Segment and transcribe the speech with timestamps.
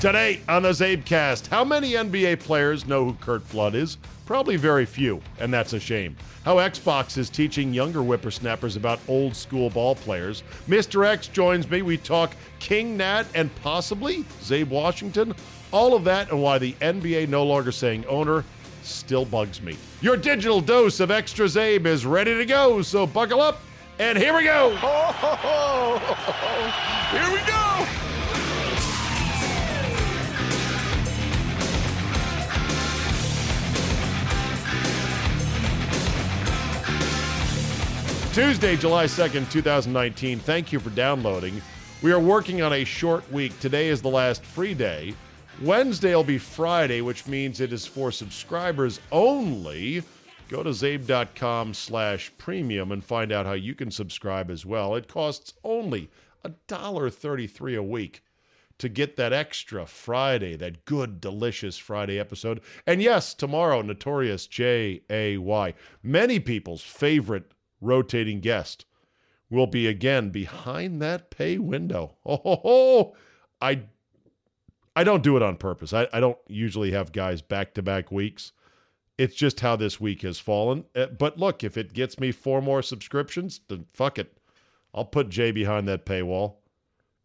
[0.00, 3.96] Today on the CzabeCast, how many NBA players know who Curt Flood is?
[4.26, 6.16] Probably very few, and that's a shame.
[6.44, 10.42] How Xbox is teaching younger whippersnappers about old school ball players.
[10.68, 11.06] Mr.
[11.06, 11.80] X joins me.
[11.82, 15.34] We talk King Nat and possibly Czabe Washington.
[15.72, 18.44] All of that and why the NBA no longer saying owner
[18.82, 19.76] still bugs me.
[20.02, 23.60] Your digital dose of extra Czabe is ready to go, so buckle up
[23.98, 24.70] and here we go.
[27.10, 28.03] Here we go.
[38.34, 40.40] Tuesday, July 2nd, 2019.
[40.40, 41.62] Thank you for downloading.
[42.02, 43.56] We are working on a short week.
[43.60, 45.14] Today is the last free day.
[45.62, 50.02] Wednesday will be Friday, which means it is for subscribers only.
[50.48, 54.96] Go to czabe.com slash premium and find out how you can subscribe as well.
[54.96, 56.10] It costs only
[56.44, 58.24] $1.33 a week
[58.78, 62.62] to get that extra Friday, that good, delicious Friday episode.
[62.84, 67.53] And yes, tomorrow, Notorious J.A.Y., many people's favorite
[67.84, 68.86] rotating guest
[69.50, 72.16] will be again behind that pay window.
[72.26, 73.16] Oh, ho, ho.
[73.60, 73.82] I
[74.96, 75.92] I don't do it on purpose.
[75.92, 78.52] I, I don't usually have guys back to back weeks.
[79.18, 80.84] It's just how this week has fallen.
[80.94, 84.38] Uh, But look, if it gets me four more subscriptions, then fuck it.
[84.92, 86.56] I'll put Jay behind that paywall.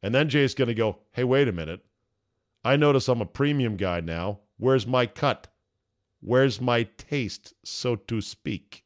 [0.02, 1.82] And then Jay's going to go, hey, wait a minute.
[2.64, 4.40] I notice I'm a premium guy now.
[4.58, 5.48] Where's my cut?
[6.22, 8.84] Where's my taste, so to speak?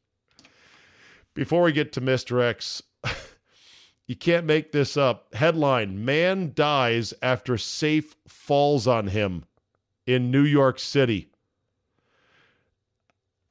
[1.34, 2.40] Before we get to Mr.
[2.40, 2.80] X,
[4.06, 5.34] you can't make this up.
[5.34, 9.44] Headline Man dies after safe falls on him
[10.06, 11.28] in New York City.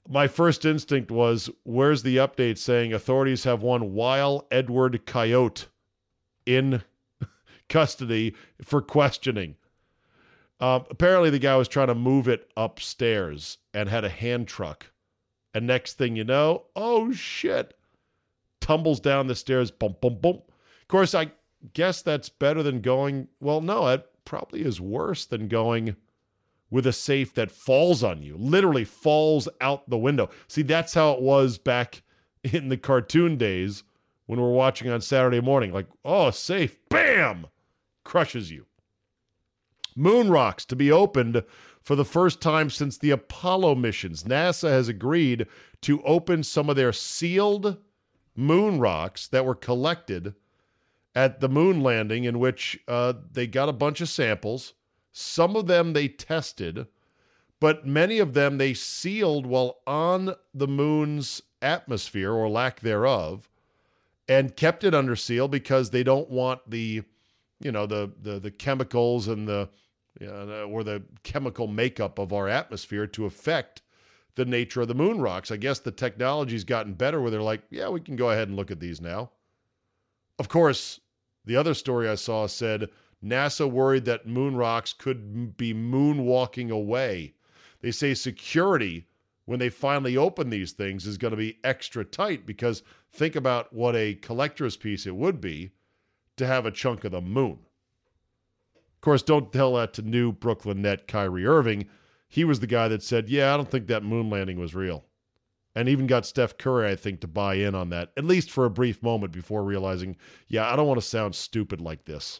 [0.07, 5.65] My first instinct was where's the update saying authorities have one Wile Edward Coyote
[6.45, 6.83] in
[7.69, 9.55] custody for questioning?
[10.61, 14.92] Um, apparently, the guy was trying to move it upstairs and had a hand truck.
[15.53, 17.75] And next thing you know, oh shit,
[18.59, 20.41] tumbles down the stairs, bump, bump, bump.
[20.81, 21.31] Of course, I
[21.73, 25.95] guess that's better than going, well, no, it probably is worse than going
[26.69, 30.29] with a safe that falls on you, literally falls out the window.
[30.47, 32.01] See, that's how it was back
[32.43, 33.83] in the cartoon days
[34.25, 35.71] when we're watching on Saturday morning.
[35.71, 37.45] Like, oh, safe, bam,
[38.03, 38.65] crushes you.
[39.95, 41.43] Moon rocks to be opened
[41.83, 44.23] for the first time since the Apollo missions.
[44.23, 45.45] NASA has agreed
[45.81, 47.77] to open some of their sealed
[48.35, 50.33] moon rocks that were collected
[51.13, 54.73] at the moon landing, in which uh, they got a bunch of samples.
[55.11, 56.87] Some of them they tested,
[57.59, 63.49] but many of them they sealed while on the moon's atmosphere or lack thereof
[64.27, 67.03] and kept it under seal because they don't want the
[67.59, 69.69] you know the the, the chemicals and the
[70.27, 73.81] know, uh, or the chemical makeup of our atmosphere to affect
[74.35, 75.51] the nature of the moon rocks.
[75.51, 78.57] I guess the technology's gotten better where they're like, yeah, we can go ahead and
[78.57, 79.31] look at these now.
[80.39, 80.99] Of course,
[81.45, 82.89] the other story I saw said
[83.23, 87.35] NASA worried that moon rocks could be moonwalking away.
[87.81, 89.07] They say security,
[89.45, 92.81] when they finally open these things, is going to be extra tight because
[93.11, 95.71] think about what a collector's piece it would be
[96.37, 97.59] to have a chunk of the moon.
[99.03, 101.87] Course, don't tell that to new Brooklyn net Kyrie Irving.
[102.29, 105.03] He was the guy that said, Yeah, I don't think that moon landing was real.
[105.75, 108.63] And even got Steph Curry, I think, to buy in on that, at least for
[108.63, 110.15] a brief moment before realizing,
[110.47, 112.39] Yeah, I don't want to sound stupid like this.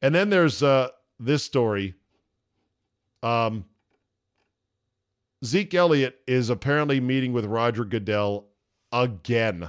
[0.00, 0.88] And then there's uh,
[1.20, 1.92] this story.
[3.22, 3.66] Um,
[5.44, 8.46] Zeke Elliott is apparently meeting with Roger Goodell
[8.90, 9.68] again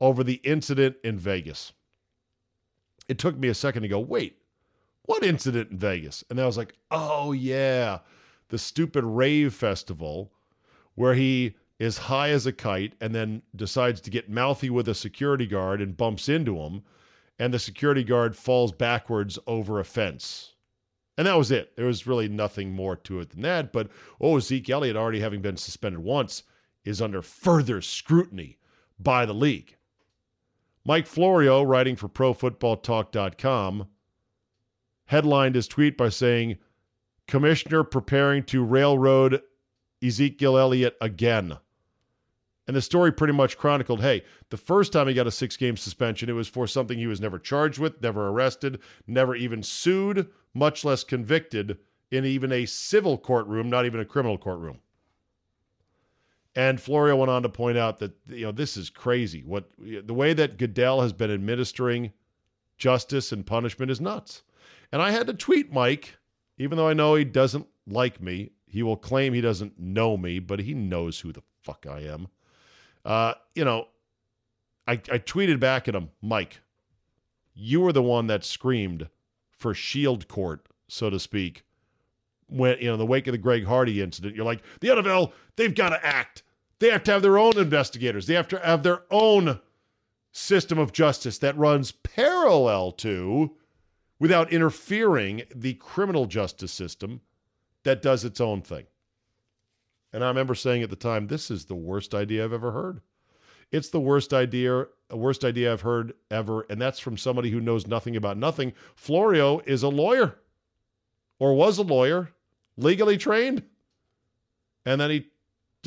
[0.00, 1.72] over the incident in Vegas.
[3.08, 4.38] It took me a second to go, wait,
[5.06, 6.24] what incident in Vegas?
[6.30, 7.98] And I was like, oh, yeah,
[8.48, 10.32] the stupid rave festival
[10.94, 14.94] where he is high as a kite and then decides to get mouthy with a
[14.94, 16.82] security guard and bumps into him.
[17.38, 20.54] And the security guard falls backwards over a fence.
[21.18, 21.76] And that was it.
[21.76, 23.72] There was really nothing more to it than that.
[23.72, 23.90] But
[24.20, 26.44] oh, Zeke Elliott, already having been suspended once,
[26.84, 28.58] is under further scrutiny
[28.98, 29.76] by the league.
[30.84, 33.86] Mike Florio, writing for ProFootballTalk.com,
[35.06, 36.56] headlined his tweet by saying,
[37.26, 39.42] Commissioner preparing to railroad
[40.02, 41.56] Ezekiel Elliott again.
[42.66, 45.76] And the story pretty much chronicled hey, the first time he got a six game
[45.76, 50.28] suspension, it was for something he was never charged with, never arrested, never even sued,
[50.54, 51.78] much less convicted
[52.10, 54.78] in even a civil courtroom, not even a criminal courtroom.
[56.56, 59.42] And Florio went on to point out that you know this is crazy.
[59.42, 62.12] What the way that Goodell has been administering
[62.78, 64.42] justice and punishment is nuts.
[64.94, 66.18] And I had to tweet Mike,
[66.56, 68.52] even though I know he doesn't like me.
[68.68, 72.28] He will claim he doesn't know me, but he knows who the fuck I am.
[73.04, 73.88] Uh, you know,
[74.86, 76.60] I, I tweeted back at him, Mike,
[77.54, 79.08] you were the one that screamed
[79.50, 81.64] for shield court, so to speak,
[82.46, 84.36] when you know the wake of the Greg Hardy incident.
[84.36, 86.44] You're like, the NFL, they've got to act.
[86.78, 88.28] They have to have their own investigators.
[88.28, 89.58] They have to have their own
[90.30, 93.56] system of justice that runs parallel to,
[94.18, 97.20] without interfering, the criminal justice system
[97.82, 98.84] that does its own thing.
[100.12, 103.00] And I remember saying at the time, this is the worst idea I've ever heard.
[103.72, 107.86] It's the worst idea, worst idea I've heard ever, and that's from somebody who knows
[107.86, 108.72] nothing about nothing.
[108.94, 110.36] Florio is a lawyer,
[111.40, 112.30] or was a lawyer,
[112.76, 113.64] legally trained,
[114.86, 115.30] and then he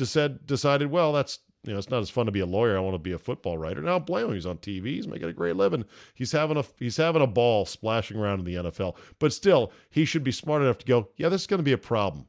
[0.04, 2.76] said, decided, well, that's you know, it's not as fun to be a lawyer.
[2.76, 3.82] I want to be a football writer.
[3.82, 4.34] Now, blame him.
[4.34, 4.86] He's on TV.
[4.86, 5.84] He's making a great living.
[6.14, 8.96] He's having a he's having a ball splashing around in the NFL.
[9.18, 11.72] But still, he should be smart enough to go, yeah, this is going to be
[11.72, 12.26] a problem,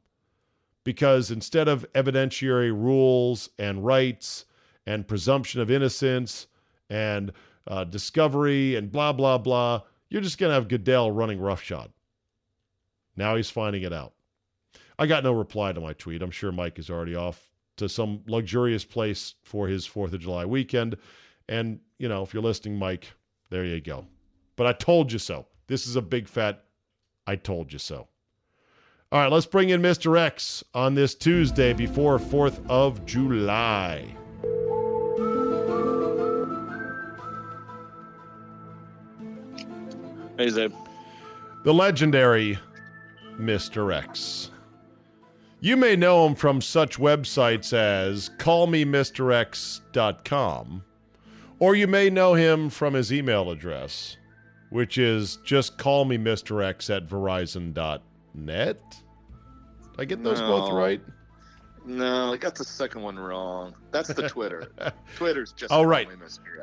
[0.83, 4.45] because instead of evidentiary rules and rights
[4.85, 6.47] and presumption of innocence
[6.89, 7.31] and
[7.67, 9.81] uh, discovery and blah, blah, blah.
[10.09, 11.91] You're just going to have Goodell running roughshod.
[13.15, 14.13] Now he's finding it out.
[14.97, 16.21] I got no reply to my tweet.
[16.21, 17.49] I'm sure Mike is already off
[17.79, 20.95] to some luxurious place for his 4th of July weekend.
[21.47, 23.11] And, you know, if you're listening, Mike,
[23.49, 24.05] there you go.
[24.55, 25.47] But I told you so.
[25.67, 26.65] This is a big fat
[27.25, 28.07] I told you so.
[29.11, 30.19] All right, let's bring in Mr.
[30.19, 34.05] X on this Tuesday before 4th of July.
[40.37, 40.73] Hey, Czabe.
[41.63, 42.59] The legendary
[43.39, 43.93] Mr.
[43.93, 44.51] X.
[45.61, 50.83] You may know him from such websites as callmemrx.com,
[51.59, 54.15] or you may know him from his email address,
[54.69, 58.01] which is just callmemrx at verizon.net.
[58.45, 58.77] Did
[59.97, 60.47] I get those no.
[60.47, 61.01] both right?
[61.85, 63.75] No, I got the second one wrong.
[63.91, 64.71] That's the Twitter.
[65.17, 66.07] Twitter's just oh right.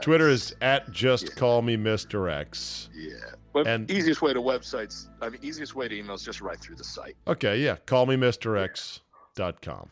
[0.01, 1.35] Twitter is at just yeah.
[1.35, 2.33] call me Mr.
[2.33, 2.89] X.
[2.95, 3.17] Yeah,
[3.57, 5.09] but and easiest way to websites.
[5.23, 7.17] I mean, easiest way to email is just right through the site.
[7.27, 7.77] Okay, yeah.
[7.87, 8.61] Call me Mr.
[8.63, 9.01] X
[9.35, 9.89] dot com.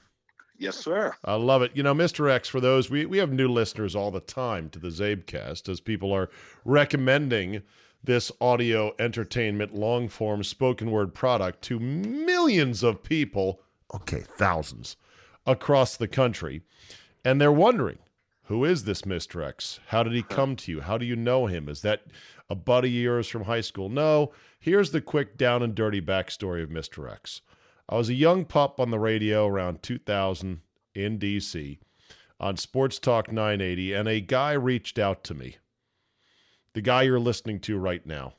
[0.59, 1.15] Yes, sir.
[1.25, 1.73] I love it.
[1.75, 2.31] You know, Mr.
[2.31, 5.81] X, for those, we, we have new listeners all the time to the CzabeCast as
[5.81, 6.29] people are
[6.67, 7.63] recommending
[8.03, 13.63] this audio entertainment long form spoken word product to millions of people.
[13.95, 14.97] Okay, thousands
[15.47, 16.61] across the country.
[17.25, 17.99] And they're wondering,
[18.45, 19.47] who is this Mr.
[19.47, 19.81] X?
[19.89, 20.81] How did he come to you?
[20.83, 21.69] How do you know him?
[21.69, 22.03] Is that
[22.51, 23.89] a buddy of yours from high school?
[23.89, 24.33] No.
[24.59, 27.11] Here's the quick down and dirty backstory of Mr.
[27.11, 27.41] X.
[27.89, 30.61] I was a young pup on the radio around 2000
[30.95, 31.79] in DC
[32.41, 35.57] on Sports Talk 980, and a guy reached out to me.
[36.75, 38.35] The guy you're listening to right now,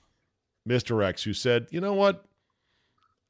[0.68, 1.04] Mr.
[1.04, 2.26] X, who said, You know what?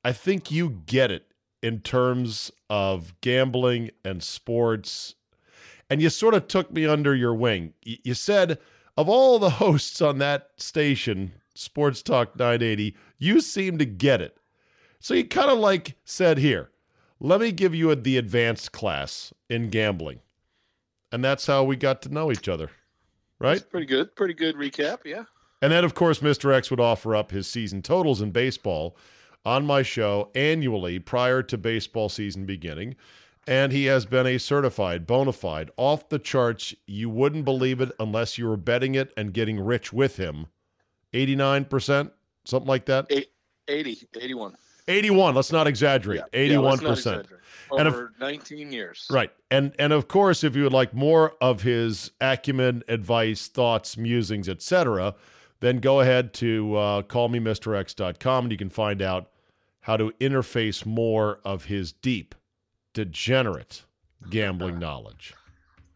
[0.03, 1.31] I think you get it
[1.61, 5.15] in terms of gambling and sports.
[5.89, 7.73] And you sort of took me under your wing.
[7.83, 8.59] You said,
[8.97, 14.37] of all the hosts on that station, Sports Talk 980, you seem to get it.
[14.99, 16.71] So you kind of like said, here,
[17.19, 20.19] let me give you a, the advanced class in gambling.
[21.11, 22.71] And that's how we got to know each other.
[23.39, 23.59] Right?
[23.59, 24.15] That's pretty good.
[24.15, 24.99] Pretty good recap.
[25.05, 25.23] Yeah.
[25.61, 26.53] And then, of course, Mr.
[26.53, 28.97] X would offer up his season totals in baseball
[29.45, 32.95] on my show annually prior to baseball season beginning.
[33.47, 36.73] And he has been a certified, bona fide, off the charts.
[36.87, 40.47] You wouldn't believe it unless you were betting it and getting rich with him.
[41.13, 42.11] 89%,
[42.43, 43.11] something like that?
[43.67, 44.55] 80, 81.
[44.87, 46.21] 81, let's not exaggerate.
[46.33, 47.05] Yeah, 81%.
[47.05, 47.37] Yeah,
[47.71, 49.07] Over and if, 19 years.
[49.09, 49.31] Right.
[49.49, 54.47] And and of course, if you would like more of his acumen, advice, thoughts, musings,
[54.47, 55.15] etc.,
[55.61, 59.31] then go ahead to uh, callmemrx.com and you can find out
[59.81, 62.35] how to interface more of his deep,
[62.95, 63.83] degenerate
[64.31, 65.35] gambling knowledge.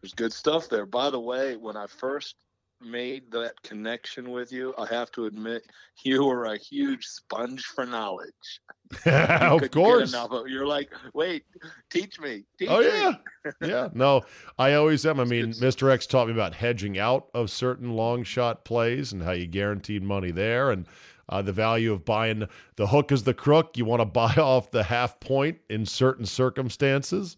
[0.00, 0.86] There's good stuff there.
[0.86, 2.36] By the way, when I first
[2.80, 5.62] made that connection with you, I have to admit
[6.04, 8.60] you were a huge sponge for knowledge.
[9.06, 10.14] of course.
[10.46, 11.44] You're like, wait,
[11.90, 12.44] teach me.
[12.58, 13.12] Teach oh, yeah.
[13.60, 13.88] yeah.
[13.92, 14.22] No,
[14.58, 15.20] I always am.
[15.20, 15.90] I mean, Mr.
[15.90, 20.02] X taught me about hedging out of certain long shot plays and how you guaranteed
[20.02, 20.70] money there.
[20.70, 20.86] And
[21.30, 22.46] uh, the value of buying
[22.76, 23.78] the hook is the crook.
[23.78, 27.36] You want to buy off the half point in certain circumstances.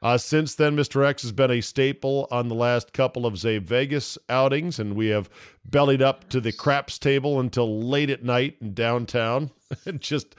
[0.00, 1.04] Uh, since then, Mr.
[1.04, 5.08] X has been a staple on the last couple of Czabe Vegas outings, and we
[5.08, 5.28] have
[5.64, 9.50] bellied up to the craps table until late at night in downtown
[9.86, 10.36] and just,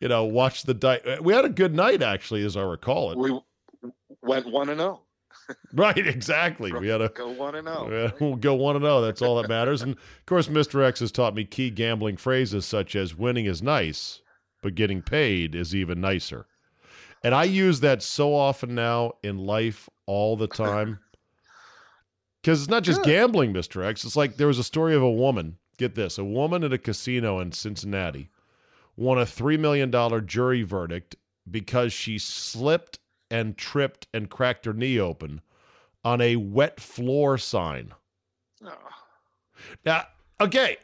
[0.00, 0.74] you know, watch the.
[0.74, 3.18] Di- we had a good night, actually, as I recall it.
[3.18, 3.38] We
[4.22, 5.00] went 1 and 0.
[5.72, 6.72] Right, exactly.
[6.72, 7.88] We had to Go one and oh.
[7.90, 9.00] Yeah, we'll go one and zero.
[9.00, 9.82] That's all that matters.
[9.82, 10.84] And of course, Mr.
[10.84, 14.22] X has taught me key gambling phrases such as "winning is nice,
[14.62, 16.46] but getting paid is even nicer."
[17.22, 21.00] And I use that so often now in life, all the time.
[22.42, 23.10] Because it's not just Good.
[23.10, 23.84] gambling, Mr.
[23.84, 24.04] X.
[24.04, 25.58] It's like there was a story of a woman.
[25.78, 28.30] Get this: a woman at a casino in Cincinnati
[28.96, 31.16] won a three million dollar jury verdict
[31.50, 32.98] because she slipped
[33.30, 35.40] and tripped and cracked her knee open
[36.04, 37.92] on a wet floor sign.
[38.64, 38.72] Oh,
[39.84, 40.06] Now,
[40.40, 40.76] okay,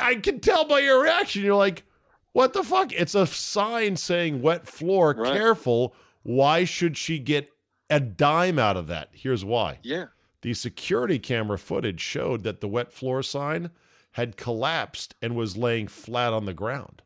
[0.00, 1.44] I can tell by your reaction.
[1.44, 1.84] You're like,
[2.32, 2.92] what the fuck?
[2.92, 5.32] It's a sign saying wet floor, Right.
[5.32, 5.94] careful.
[6.22, 7.50] Why should she get
[7.90, 9.08] a dime out of that?
[9.12, 9.78] Here's why.
[9.82, 10.06] yeah.
[10.42, 13.70] The security camera footage showed that the wet floor sign
[14.12, 17.02] had collapsed and was laying flat on the ground.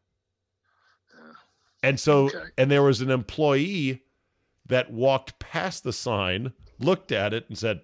[1.83, 2.45] And so, Okay.
[2.57, 4.04] and there was an employee
[4.67, 7.83] that walked past the sign, looked at it, and said,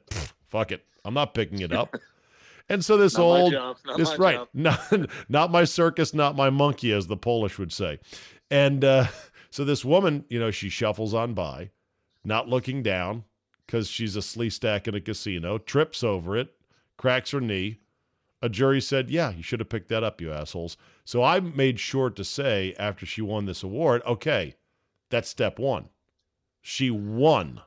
[0.49, 1.95] "Fuck it, I'm not picking it up."
[2.69, 3.77] and so this Not old, job.
[3.85, 4.49] Not this my right, job.
[4.55, 7.99] not not my circus, not my monkey, as the Polish would say.
[8.51, 9.07] And uh,
[9.51, 11.71] so this woman, you know, she shuffles on by,
[12.25, 13.25] not looking down
[13.67, 16.55] because she's a Sleestak in a casino, trips over it,
[16.97, 17.79] cracks her knee.
[18.43, 21.79] A jury said, "Yeah, you should have picked that up, you assholes." So I made
[21.79, 24.55] sure to say after she won this award, "Okay,
[25.11, 25.91] that's step one.
[26.63, 27.61] She won,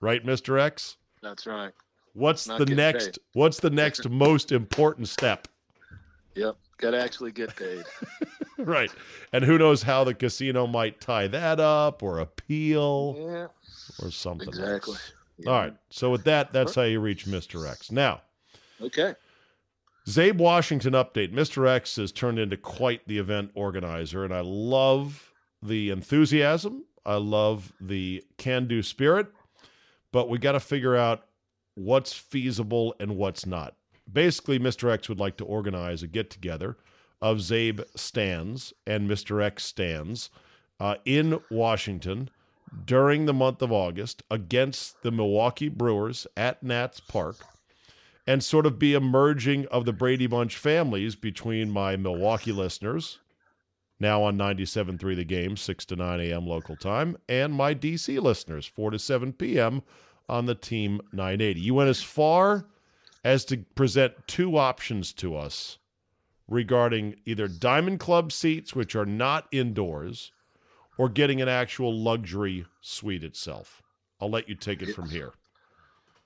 [0.00, 0.96] right, Mister X?
[1.22, 1.72] That's right.
[2.12, 3.06] What's the next?
[3.06, 3.18] paid.
[3.32, 5.48] What's the next most important step?"
[6.34, 6.56] Yep.
[6.78, 7.84] Got to actually get paid.
[8.58, 8.90] right.
[9.32, 13.46] And who knows how the casino might tie that up or appeal yeah.
[14.04, 14.48] or something.
[14.48, 14.94] Exactly.
[14.94, 15.12] else.
[15.38, 15.50] Yeah.
[15.50, 15.74] All right.
[15.90, 17.70] So with that, that's how you reach Mr.
[17.70, 17.92] X.
[17.92, 18.22] Now,
[18.80, 19.14] Okay.
[20.06, 21.32] Czabe Washington update.
[21.32, 21.66] Mr.
[21.66, 26.84] X has turned into quite the event organizer, and I love the enthusiasm.
[27.06, 29.28] I love the can do spirit,
[30.12, 31.26] but we got to figure out
[31.74, 33.74] what's feasible and what's not.
[34.10, 34.90] Basically, Mr.
[34.90, 36.76] X would like to organize a get together
[37.20, 39.42] of Czabe stands and Mr.
[39.42, 40.30] X stands
[40.78, 42.28] uh, in Washington
[42.84, 47.36] during the month of August against the Milwaukee Brewers at Nats Park
[48.26, 53.18] and sort of be a merging of the Brady Bunch families between my Milwaukee listeners,
[54.00, 56.46] now on 97.3 The Game, 6 to 9 a.m.
[56.46, 59.82] local time, and my DC listeners, 4 to 7 p.m.
[60.28, 61.60] on the Team 980.
[61.60, 62.66] You went as far
[63.24, 65.78] as to present two options to us
[66.48, 70.32] regarding either Diamond Club seats, which are not indoors,
[70.98, 73.82] or getting an actual luxury suite itself.
[74.20, 75.32] I'll let you take it from here.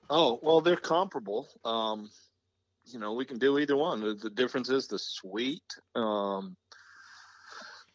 [0.09, 1.47] Oh well, they're comparable.
[1.63, 2.09] Um,
[2.85, 4.01] you know, we can do either one.
[4.01, 5.75] The, the difference is the suite.
[5.95, 6.55] Um,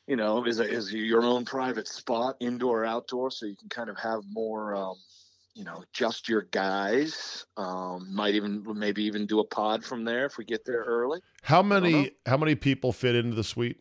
[0.06, 3.88] you know, is a, is your own private spot, indoor, outdoor, so you can kind
[3.88, 4.74] of have more.
[4.74, 4.96] Um,
[5.54, 7.46] you know, just your guys.
[7.56, 11.20] Um, might even maybe even do a pod from there if we get there early.
[11.42, 13.78] How many how many people fit into the suite?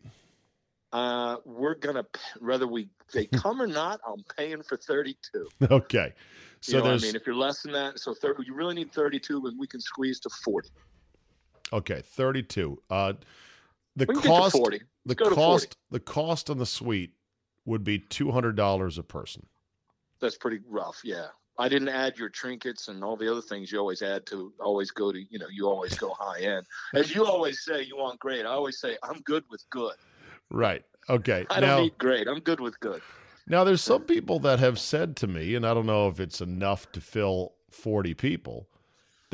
[0.92, 2.04] Uh, we're gonna
[2.38, 4.00] whether we they come or not.
[4.06, 5.48] I'm paying for 32.
[5.68, 6.12] Okay.
[6.60, 8.74] So you know what I mean, if you're less than that, so 30, you really
[8.74, 10.70] need 32, but we can squeeze to 40.
[11.72, 12.80] okay, 32.
[12.88, 13.14] Uh
[13.96, 14.78] the cost 40.
[14.78, 15.34] the Let's go 40.
[15.36, 17.12] cost the cost on the suite
[17.64, 19.46] would be $200 a person.
[20.20, 21.00] That's pretty rough.
[21.04, 21.26] Yeah.
[21.58, 24.90] I didn't add your trinkets and all the other things you always add to always
[24.90, 26.66] go to, you know, you always go high end.
[26.94, 28.44] As you always say, you want great.
[28.44, 29.94] I always say, I'm good with good.
[30.50, 30.82] Right.
[31.08, 31.46] Okay.
[31.50, 32.26] I now don't need great.
[32.26, 33.02] I'm good with good.
[33.46, 36.40] now there's some people that have said to me and I don't know if it's
[36.40, 38.68] enough to fill 40 people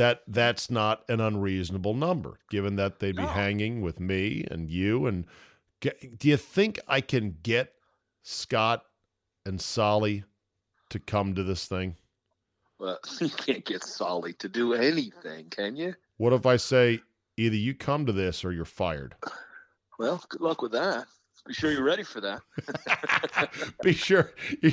[0.00, 3.28] that that's not an unreasonable number given that they'd be No.
[3.28, 5.26] hanging with me and you and
[5.83, 7.75] do you think I can get
[8.23, 8.87] Scott
[9.45, 10.25] and Solly
[10.88, 11.97] to come to this thing?
[12.78, 15.95] Well, you can't get Solly to do anything, can you?
[16.16, 17.02] What if I say
[17.37, 19.14] either you come to this or you're fired?
[19.99, 21.09] Well, good luck with that.
[21.47, 22.40] Be sure you're ready for that.
[23.83, 24.33] be sure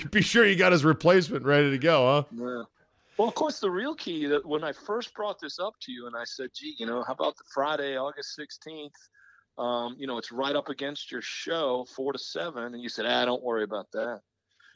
[0.10, 2.24] be sure you got his replacement ready to go, huh?
[2.32, 2.64] Yeah.
[3.18, 6.06] Well, of course, the real key that when I first brought this up to you,
[6.08, 8.94] and I said, "Gee, you know, how about the Friday, August sixteenth?
[9.58, 13.06] Um, you know, it's right up against your show, four to seven, and you said,
[13.08, 14.22] "Ah, don't worry about that."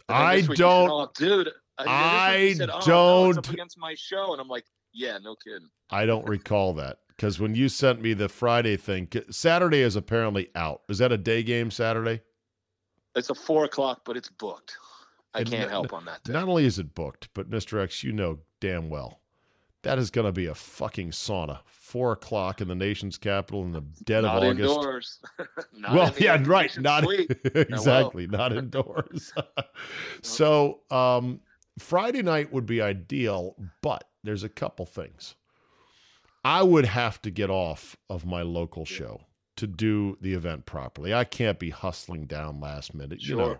[0.09, 1.51] I you said, don't- oh, dude.
[1.77, 4.33] and then this week you I said, oh, no, it's up don't- against my show,
[4.33, 5.69] and I'm like, yeah, no kidding.
[5.91, 10.49] I don't recall that because when you sent me the Friday thing, Saturday is apparently
[10.55, 10.81] out.
[10.89, 12.21] Is that a day game Saturday?
[13.15, 14.75] It's a four o'clock, but it's booked.
[15.33, 16.27] I can't help on that.
[16.27, 17.81] Not only is it booked, but Mr.
[17.81, 19.21] X, you know damn well
[19.83, 21.59] that is going to be a fucking sauna.
[21.65, 24.69] Four o'clock in the nation's capital in the dead Not of August.
[24.69, 25.19] indoors.
[25.73, 26.77] Not well, yeah, right.
[26.77, 27.05] Not
[27.43, 29.33] exactly, not indoors.
[30.21, 31.41] so, um,
[31.79, 35.35] Friday night would be ideal, but there's a couple things.
[36.43, 39.21] I would have to get off of my local show
[39.57, 41.13] to do the event properly.
[41.13, 43.21] I can't be hustling down last minute.
[43.21, 43.59] You know, Sure.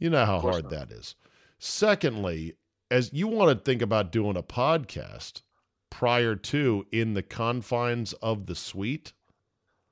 [0.00, 0.70] You know how hard not.
[0.70, 1.14] that is.
[1.58, 2.54] Secondly,
[2.90, 5.42] as you want to think about doing a podcast
[5.90, 9.12] prior to in the confines of the suite,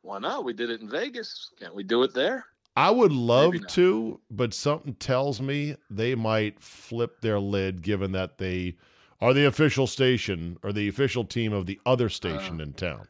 [0.02, 0.44] Why not?
[0.44, 1.50] We did it in Vegas.
[1.60, 2.46] Can't we do it there?
[2.74, 8.38] I would love to, but something tells me they might flip their lid given that
[8.38, 8.76] they
[9.20, 13.08] are the official station or the official team of the other station uh, in town.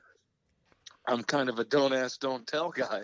[1.07, 3.03] I'm kind of a don't ask, don't tell guy.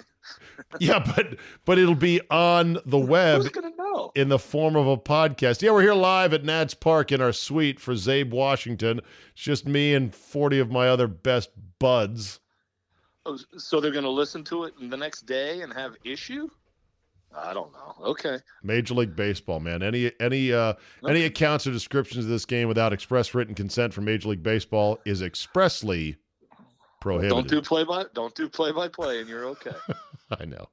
[0.81, 4.12] Yeah, but but it'll be on the web Who's gonna know?
[4.14, 5.62] in the form of a podcast.
[5.62, 9.00] Yeah, we're here live at Nats Park in our suite for Czabe Washington.
[9.33, 12.40] It's just me and 40 of my other best buds.
[13.26, 16.49] Oh, so they're gonna listen to it the next day and have issue?
[17.37, 17.95] I don't know.
[18.11, 18.38] Okay.
[18.62, 19.83] Major League Baseball, man.
[19.83, 20.75] Any any uh
[21.09, 24.99] any accounts or descriptions of this game without express written consent from Major League Baseball
[25.04, 26.16] is expressly
[27.00, 27.31] prohibited.
[27.31, 29.73] Don't do play by don't do play by play and you're okay.
[30.40, 30.69] I know.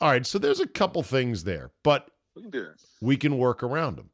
[0.00, 2.68] All right, so there's a couple things there, but we can do
[3.00, 4.10] we can work around them.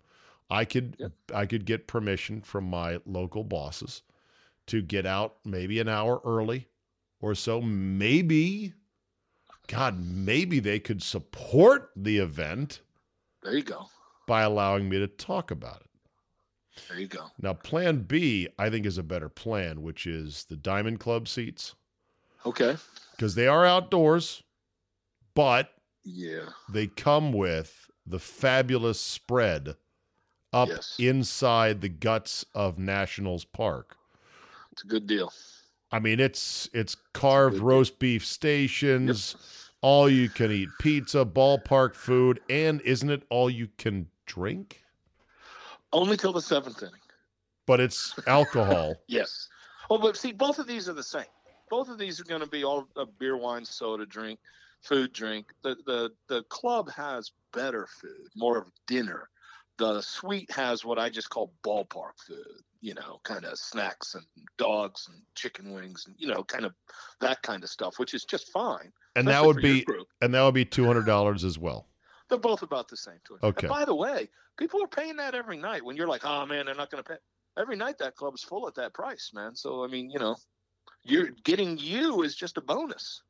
[0.50, 1.12] I could Yep.
[1.34, 4.02] I could get permission from my local bosses
[4.68, 6.68] to get out maybe an hour early
[7.20, 7.60] or so.
[7.60, 8.74] Maybe,
[9.66, 12.80] God, maybe they could support the event
[13.42, 13.86] There you go.
[14.26, 16.82] by allowing me to talk about it.
[16.88, 17.26] There you go.
[17.40, 21.74] Now, Plan B, I think, is a better plan, which is the Diamond Club seats
[22.46, 22.76] Okay.
[23.12, 24.42] because they are outdoors,
[25.34, 25.74] but
[26.04, 26.50] Yeah.
[26.68, 29.76] they come with the fabulous spread
[30.52, 30.96] up Yes.
[30.98, 33.96] inside the guts of Nationals Park.
[34.72, 35.32] It's a good deal.
[35.90, 39.36] I mean, it's it's carved good roast beef stations,
[39.82, 44.84] all you can eat pizza, ballpark food, and isn't it all you can drink?
[45.92, 46.94] Only till the seventh inning.
[47.66, 48.96] But it's alcohol.
[49.06, 49.48] Yes.
[49.90, 51.26] Oh, but see, both of these are the same.
[51.68, 54.38] Both of these are going to be all uh, beer, wine, soda, drink,
[54.82, 55.46] food, drink.
[55.62, 59.28] The the the club has better food, more of dinner.
[59.78, 62.62] The suite has what I just call ballpark food.
[62.80, 64.24] You know, kind of snacks and
[64.58, 66.74] dogs and chicken wings and you know, kind of
[67.20, 68.92] that kind of stuff, which is just fine.
[69.14, 69.84] And that would be
[70.20, 71.86] and that would be two hundred dollars as well.
[72.28, 73.44] They're both about the same it.
[73.44, 73.66] Okay.
[73.66, 75.84] And by the way, people are paying that every night.
[75.84, 77.18] When you're like, oh man, they're not going to pay.
[77.58, 79.54] Every night that club's full at that price, man.
[79.54, 80.36] So I mean, you know,
[81.04, 83.22] you're getting you is just a bonus.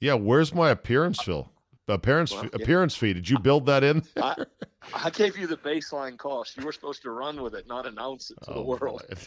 [0.00, 1.44] Yeah, where's my appearance fee?
[1.88, 2.50] Appearance Well, yeah.
[2.62, 3.14] appearance fee.
[3.14, 4.02] Did you build that in?
[4.22, 4.34] I,
[4.94, 6.56] I gave you the baseline cost.
[6.56, 9.02] You were supposed to run with it, not announce it to the Oh, world.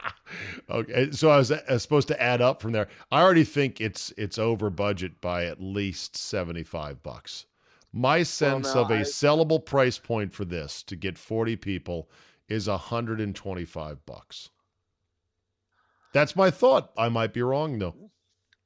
[0.70, 2.88] okay, so I was uh, supposed to add up from there.
[3.12, 7.46] I already think it's it's over budget by at least seventy five bucks.
[7.92, 12.10] My sense now of a I- sellable price point for this to get forty people
[12.48, 14.50] is hundred and twenty five bucks.
[16.12, 16.90] That's my thought.
[16.98, 17.94] I might be wrong though.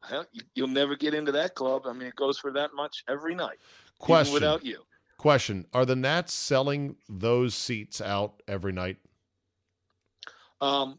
[0.03, 1.83] Hell, You'll never get into that club.
[1.87, 3.59] I mean, it goes for that much every night,
[3.99, 4.35] Question.
[4.35, 4.83] without you.
[5.19, 8.97] Question: Are the Nats selling those seats out every night?
[10.63, 10.99] Um,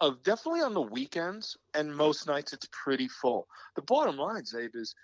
[0.00, 3.46] uh, definitely on the weekends and most nights it's pretty full.
[3.76, 4.94] The bottom line, Czabe, is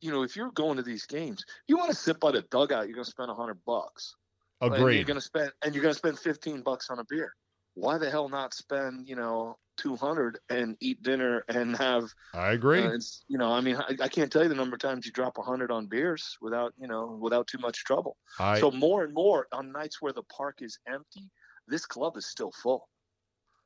[0.00, 2.86] you know if you're going to these games, you want to sit by the dugout.
[2.86, 4.14] You're going to spend a hundred bucks.
[4.60, 7.32] And you're going to spend and you're going to spend fifteen bucks on a beer.
[7.74, 12.52] Why the hell not spend you know two hundred and eat dinner and have I
[12.52, 12.80] agree.
[12.80, 15.12] uh, you know I mean I, I can't tell you the number of times you
[15.12, 18.16] drop a hundred on beers without you know without too much trouble.
[18.38, 21.30] I so more and more on nights where the park is empty,
[21.66, 22.88] this club is still full.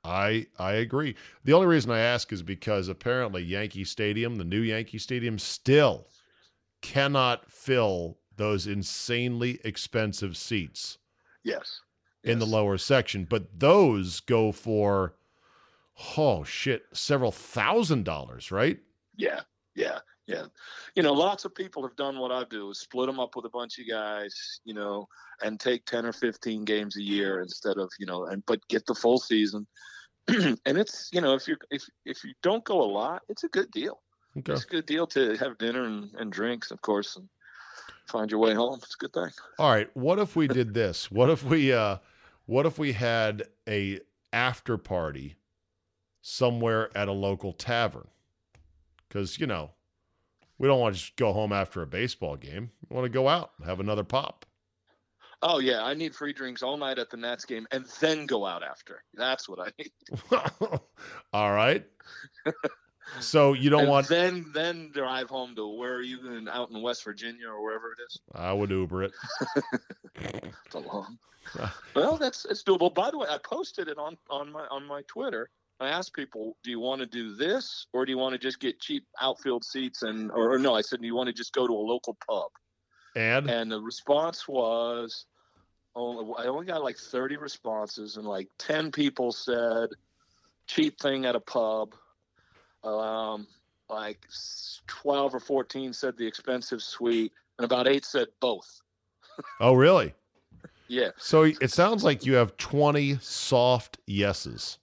[0.05, 1.17] I I agree.
[1.45, 6.07] The only reason I ask is because apparently Yankee Stadium, the new Yankee Stadium, still
[6.83, 10.99] cannot fill those insanely expensive seats
[11.43, 11.81] Yes.
[12.23, 13.25] in the lower section.
[13.25, 15.15] But those go for
[16.17, 18.79] oh shit, several thousand dollars, right?
[19.17, 19.41] Yeah,
[19.75, 20.47] yeah, yeah.
[20.95, 23.45] You know, lots of people have done what I do: is split them up with
[23.45, 25.09] a bunch of guys, you know,
[25.43, 28.87] and take ten or fifteen games a year instead of you know, and but get
[28.87, 29.67] the full season.
[30.29, 33.49] and it's you know, if you if if you don't go a lot, it's a
[33.49, 34.01] good deal.
[34.39, 34.53] Okay.
[34.53, 37.29] It's a good deal to have dinner and, and drinks, of course, and
[38.09, 38.81] find your way home.
[38.83, 39.31] It's a good thing.
[39.59, 39.89] All right.
[39.95, 41.11] What if we did this?
[41.11, 41.99] What if we uh
[42.47, 44.01] what if we had a
[44.33, 45.37] after party
[46.27, 48.09] somewhere at a local tavern?
[49.11, 49.73] Cuz you know,
[50.59, 52.71] we don't want to just go home after a baseball game.
[52.89, 54.47] We want to go out and have another pop.
[55.43, 58.47] Oh yeah, I need free drinks all night at the Nats game, and then go
[58.47, 59.05] out after.
[59.13, 59.93] That's what I need.
[61.33, 61.85] All right.
[63.21, 64.09] So you don't and want.
[64.09, 67.93] then then drive home to where are you in, out in West Virginia or wherever
[67.93, 68.19] it is.
[68.35, 69.13] I would Uber it.
[70.65, 71.19] It's a long.
[71.95, 72.95] well, that's it's doable.
[72.95, 75.51] By the way, I posted it on on my on my Twitter.
[75.81, 78.61] I asked people, do you want to do this or do you want to just
[78.61, 81.53] get cheap outfield seats and or, or no, I said, do you want to just
[81.53, 82.51] go to a local pub?
[83.17, 85.27] And And the response was,
[85.97, 89.91] only, I only got like 30 responses, and like 10 people said,
[90.67, 91.95] cheap thing at a pub.
[92.83, 93.47] Um,
[93.89, 94.19] like
[94.87, 98.81] 12 or 14 said the expensive suite, and about eight said both.
[99.61, 100.15] oh, really?
[100.89, 104.79] Yeah, So it sounds like you have 20 soft yeses.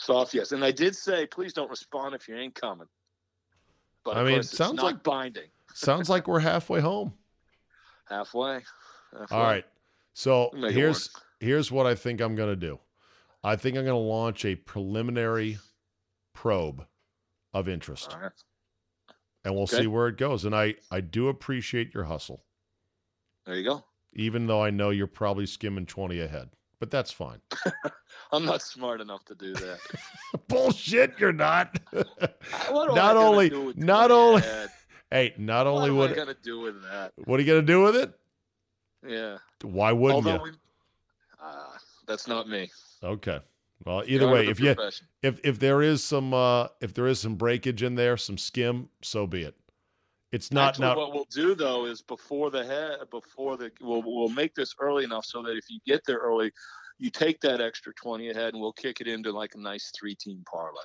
[0.00, 0.52] Soft yes.
[0.52, 2.86] And I did say, please don't respond if you ain't coming.
[4.04, 5.48] But I mean, it sounds like- binding.
[5.74, 7.12] Sounds like we're halfway home.
[8.08, 8.60] Halfway.
[9.16, 9.36] halfway.
[9.36, 9.64] All right.
[10.14, 12.80] So Make here's here's what I think I'm going to do.
[13.44, 15.58] I think I'm going to launch a preliminary
[16.34, 16.84] probe
[17.54, 18.32] of interest, All right.
[19.44, 19.78] and we'll Okay.
[19.82, 20.44] see where it goes.
[20.44, 22.42] And I I do appreciate your hustle,
[23.46, 23.84] There you go.
[24.12, 27.40] even though I know you're probably skimming 20 ahead, but that's fine.
[28.32, 29.78] I'm not smart enough to do that.
[30.48, 31.78] Bullshit, you're not.
[32.70, 34.42] What Not only- not only-
[35.10, 37.12] hey, not What only am I would gonna do with that?
[37.24, 38.12] what are you going to do with it?
[39.06, 39.38] Yeah.
[39.62, 40.50] Why wouldn't Although you?
[40.52, 40.58] we,
[41.42, 41.70] uh,
[42.06, 42.70] that's not me.
[43.02, 43.40] Okay.
[43.84, 44.76] Well, either way, if you
[45.22, 48.90] if if there is some uh if there is some breakage in there, some skim,
[49.00, 49.54] so be it.
[50.32, 50.96] It's not Actually, now.
[50.96, 55.04] what we'll do though is before the head, before the we'll we'll make this early
[55.04, 56.52] enough so that if you get there early,
[56.98, 60.14] you take that extra twenty ahead, and we'll kick it into like a nice three
[60.14, 60.82] team parlay.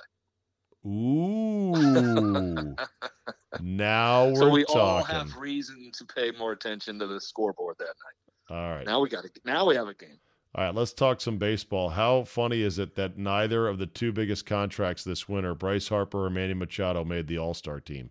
[0.86, 1.72] Ooh.
[3.60, 4.80] now we're so we talking.
[4.80, 8.56] all have reason to pay more attention to the scoreboard that night.
[8.56, 8.86] all right.
[8.86, 9.30] Now we got to.
[9.44, 10.18] Now we have a game.
[10.54, 11.90] All right, let's talk some baseball.
[11.90, 16.24] How funny is it that neither of the two biggest contracts this winter, Bryce Harper
[16.24, 18.10] or Manny Machado, made the All Star team?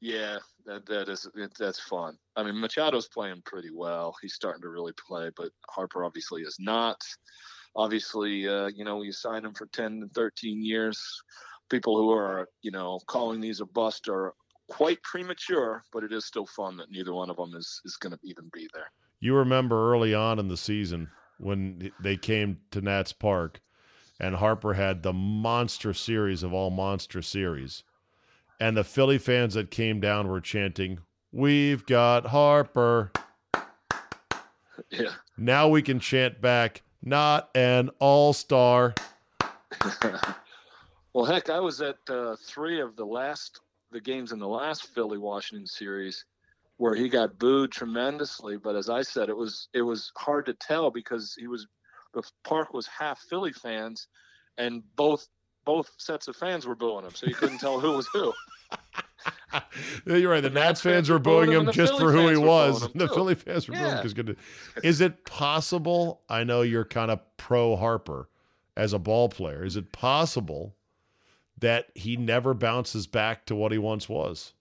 [0.00, 2.16] Yeah, that that is that's fun.
[2.36, 4.14] I mean, Machado's playing pretty well.
[4.22, 7.00] He's starting to really play, but Harper obviously is not.
[7.76, 11.00] Obviously, uh, you know, you sign him for 10 and 13 years.
[11.68, 14.34] People who are, you know, calling these a bust are
[14.68, 18.12] quite premature, but it is still fun that neither one of them is is going
[18.12, 18.90] to even be there.
[19.20, 23.60] You remember early on in the season when they came to Nats Park
[24.18, 27.84] and Harper had the monster series of all monster series.
[28.60, 30.98] And the Philly fans that came down were chanting,
[31.32, 33.10] We've got Harper.
[34.90, 35.12] Yeah.
[35.38, 38.94] Now we can chant back, Not an all star.
[41.14, 43.60] well, heck, I was at uh, three of the last
[43.92, 46.24] the games in the last Philly Washington series
[46.76, 48.56] where he got booed tremendously.
[48.56, 51.66] But as I said, it was it was hard to tell because he was
[52.14, 54.08] the park was half Philly fans,
[54.58, 55.28] and both
[55.70, 58.32] both sets of fans were booing him, so you couldn't tell who was who.
[60.04, 60.40] You're right.
[60.40, 62.12] The, The Nats Nats fans fans were booing him, him and the just Philly for
[62.12, 62.80] who he was.
[62.92, 63.14] The too.
[63.14, 64.36] Philly fans were booing him because good.
[64.82, 66.22] Is it possible?
[66.28, 68.28] I know you're kind of pro Harper
[68.76, 69.64] as a ball player.
[69.64, 70.74] Is it possible
[71.60, 74.54] that he never bounces back to what he once was?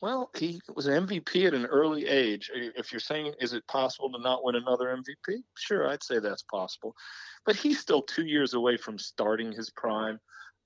[0.00, 2.50] Well, he was an MVP at an early age.
[2.54, 5.42] If you're saying, is it possible to not win another MVP?
[5.58, 6.96] Sure, I'd say that's possible.
[7.44, 10.20] But he's still two years away from starting his prime.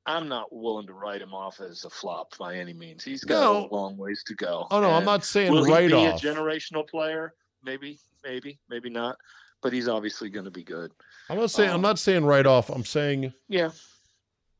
[0.04, 3.02] I'm not willing to write him off as a flop by any means.
[3.02, 3.66] He's got No.
[3.66, 4.66] a long ways to go.
[4.70, 6.22] Oh no, I'm not saying Will right he be off.
[6.22, 7.34] a generational player?
[7.64, 9.16] Maybe, maybe, maybe not.
[9.62, 10.92] But he's obviously going to be good.
[11.28, 12.68] I'm not saying I'm um, not saying right off.
[12.70, 13.70] I'm saying Yeah.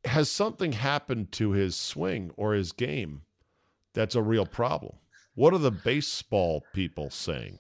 [0.05, 3.23] has something happened to his swing or his game
[3.95, 4.97] that's a real problem?
[5.35, 7.59] What are the baseball people saying?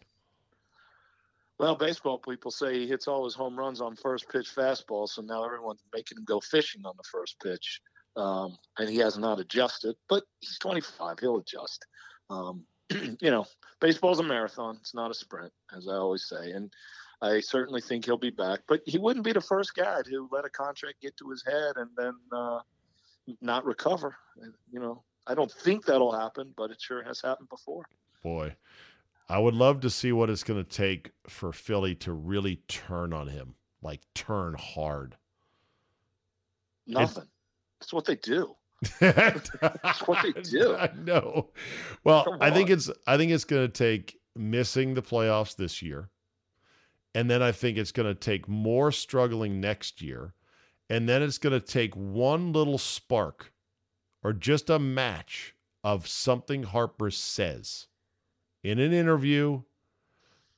[1.58, 5.22] Well, baseball people say he hits all his home runs on first pitch fastball, so
[5.22, 7.80] now everyone's making him go fishing on the first pitch.
[8.16, 11.18] Um, and he has not adjusted, but he's 25.
[11.18, 11.86] He'll adjust.
[12.30, 12.64] Um,
[13.20, 13.44] you know,
[13.80, 14.76] baseball's a marathon.
[14.80, 16.52] It's not a sprint, as I always say.
[16.52, 16.70] And
[17.22, 20.44] I certainly think he'll be back, but he wouldn't be the first guy to let
[20.44, 22.60] a contract get to his head and then uh,
[23.40, 24.16] not recover.
[24.70, 27.86] You know, I don't think that'll happen, but it sure has happened before.
[28.22, 28.54] Boy,
[29.28, 33.12] I would love to see what it's going to take for Philly to really turn
[33.12, 35.16] on him, like turn hard.
[36.86, 37.24] Nothing.
[37.80, 38.54] That's what they do.
[39.00, 40.76] That's what they do.
[40.76, 41.50] I know.
[42.04, 46.10] Well, I think it's I think it's going to take missing the playoffs this year.
[47.14, 50.34] And then I think it's going to take more struggling next year.
[50.90, 53.52] And then it's going to take one little spark
[54.22, 57.86] or just a match of something Harper says
[58.66, 59.62] in an interview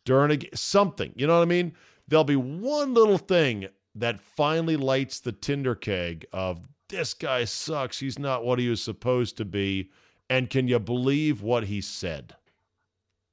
[0.05, 1.13] during a something.
[1.15, 1.75] You know what I mean?
[2.09, 7.99] There'll be one little thing that finally lights the tinder keg of this guy sucks.
[7.99, 9.91] He's not what he was supposed to be.
[10.31, 12.35] And can you believe what he said?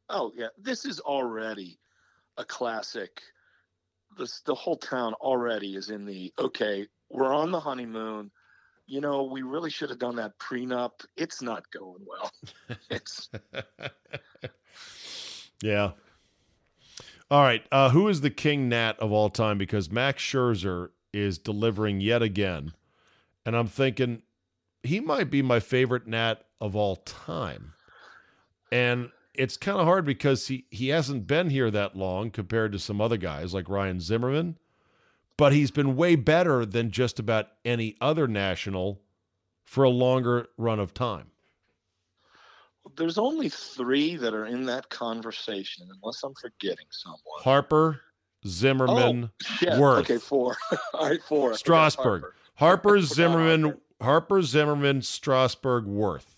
[0.10, 1.80] Oh yeah, this is already
[2.38, 3.22] a classic.
[4.18, 6.86] This the whole town already is in the okay.
[7.10, 8.32] We're on the honeymoon.
[8.88, 10.92] You know, we really should have done that prenup.
[11.18, 12.32] It's not going well.
[12.90, 13.30] it's
[15.64, 15.92] yeah.
[17.32, 17.66] All right.
[17.72, 19.58] Uh, who is the king Nat of all time?
[19.58, 22.74] Because Max Scherzer is delivering yet again.
[23.46, 24.22] And I'm thinking
[24.84, 27.74] he might be my favorite Nat of all time.
[28.72, 32.80] And it's kind of hard because he, he hasn't been here that long compared to
[32.80, 34.58] some other guys like Ryan Zimmerman,
[35.38, 39.02] but he's been way better than just about any other national
[39.64, 41.32] for a longer run of time.
[42.96, 47.42] There's only three that are in that conversation, unless I'm forgetting someone.
[47.42, 48.02] Harper,
[48.48, 49.66] Zimmerman, oh.
[49.66, 50.02] Werth.
[50.02, 50.56] Okay, four.
[50.94, 51.56] All right, four.
[51.56, 52.22] Strasburg.
[52.56, 53.80] Harper, Harper Zimmerman, Harper.
[54.02, 56.36] Harper, Zimmerman, Strasburg, Werth.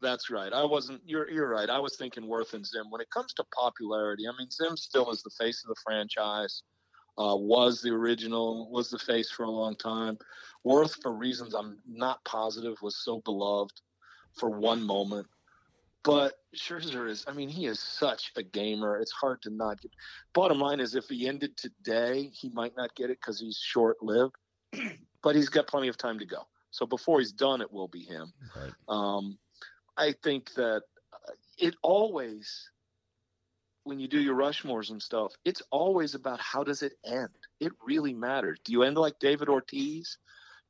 [0.00, 0.52] That's right.
[0.52, 1.00] I wasn't.
[1.04, 1.68] You're you're right.
[1.68, 2.90] I was thinking Werth and Zim.
[2.90, 6.62] When it comes to popularity, I mean, Zim still is the face of the franchise.
[7.18, 8.70] Uh, was the original.
[8.70, 10.18] Was the face for a long time.
[10.66, 13.80] Werth, for reasons I'm not positive, was so beloved
[14.34, 15.26] for one moment.
[16.04, 17.24] But Scherzer is.
[17.28, 18.98] I mean, he is such a gamer.
[18.98, 19.92] It's hard to not get.
[20.32, 24.02] Bottom line is, if he ended today, he might not get it because he's short
[24.02, 24.34] lived.
[25.22, 26.46] but he's got plenty of time to go.
[26.70, 28.32] So before he's done, it will be him.
[28.56, 28.72] Right.
[28.88, 29.38] Um,
[29.96, 32.70] I think that uh, it always,
[33.84, 37.28] when you do your Rushmores and stuff, it's always about how does it end.
[37.60, 38.58] It really matters.
[38.64, 40.18] Do you end like David Ortiz,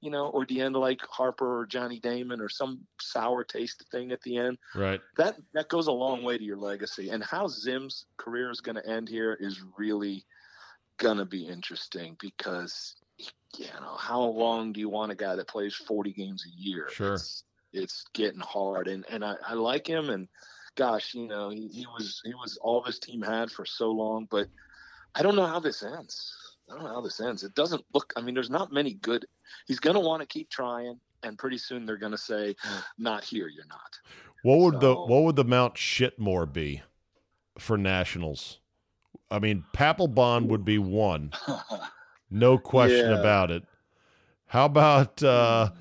[0.01, 3.85] you know, or do you end like Harper or Johnny Damon or some sour taste
[3.91, 4.59] thing at the end?
[4.75, 5.01] Right.
[5.17, 7.11] That that goes a long way to your legacy.
[7.11, 10.25] And how Zim's career is going to end here is really
[10.99, 12.97] going to be interesting because
[13.57, 16.89] you know how long do you want a guy that plays 40 games a year?
[16.91, 17.15] Sure.
[17.15, 20.29] It's, it's getting hard, and and I, I like him, and
[20.77, 24.27] gosh, you know, he, he was he was all this team had for so long,
[24.31, 24.49] but
[25.15, 26.35] I don't know how this ends.
[26.71, 27.43] I don't know how this ends.
[27.45, 28.13] It doesn't look.
[28.17, 29.27] I mean, there's not many good.
[29.67, 32.57] He's going to want to keep trying, and pretty soon they're going to say,
[32.99, 33.99] "Not here, you're not."
[34.43, 36.83] What would so, the What would the Mount Shitmore be
[37.59, 38.59] for Nationals?
[39.31, 41.33] I mean, Papelbon would be one,
[42.31, 43.19] no question yeah.
[43.19, 43.63] about it.
[44.47, 45.75] How about uh, hmm.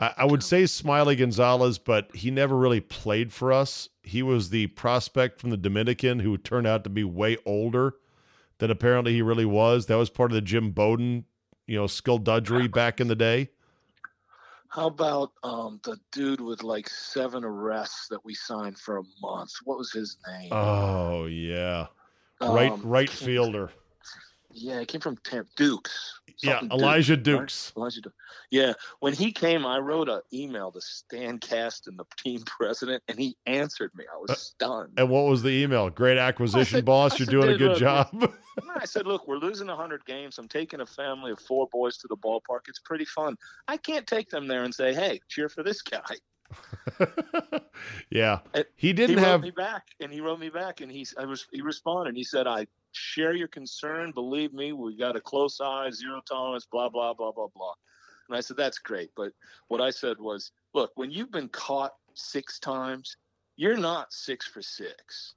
[0.00, 3.88] I, I would say Smiley Gonzalez, but he never really played for us.
[4.02, 7.94] He was the prospect from the Dominican who turned out to be way older
[8.58, 9.86] than apparently he really was.
[9.86, 11.24] That was part of the Jim Bowden,
[11.66, 13.50] you know, skullduggery back in the day.
[14.70, 19.50] How about um, the dude with like seven arrests that we signed for a month?
[19.64, 20.50] What was his name?
[20.52, 21.86] Oh yeah,
[22.40, 23.70] right um, right fielder.
[24.52, 26.17] Yeah, it came from Tam- Dukes.
[26.42, 27.72] Yeah, Elijah Dukes.
[27.76, 28.16] Elijah Dukes.
[28.50, 33.18] Yeah, when he came, I wrote an email to Stan Kasten, the team president, and
[33.18, 34.04] he answered me.
[34.12, 34.92] I was uh, stunned.
[34.96, 35.90] And what was the email?
[35.90, 37.12] Great acquisition, said, boss.
[37.12, 38.32] I You're said, doing a good look, job.
[38.76, 40.38] I said, look, we're losing 100 games.
[40.38, 42.68] I'm taking a family of four boys to the ballpark.
[42.68, 43.36] It's pretty fun.
[43.66, 46.16] I can't take them there and say, hey, cheer for this guy.
[48.10, 48.38] yeah,
[48.74, 51.46] he didn't he have me back, and he wrote me back, and he I was
[51.52, 52.16] he responded.
[52.16, 52.66] He said, "I
[52.98, 54.12] share your concern.
[54.12, 57.74] Believe me, we got a close eye, zero tolerance, blah blah blah blah blah."
[58.28, 59.32] And I said, "That's great," but
[59.68, 63.16] what I said was, "Look, when you've been caught six times,
[63.56, 65.34] you're not six for six.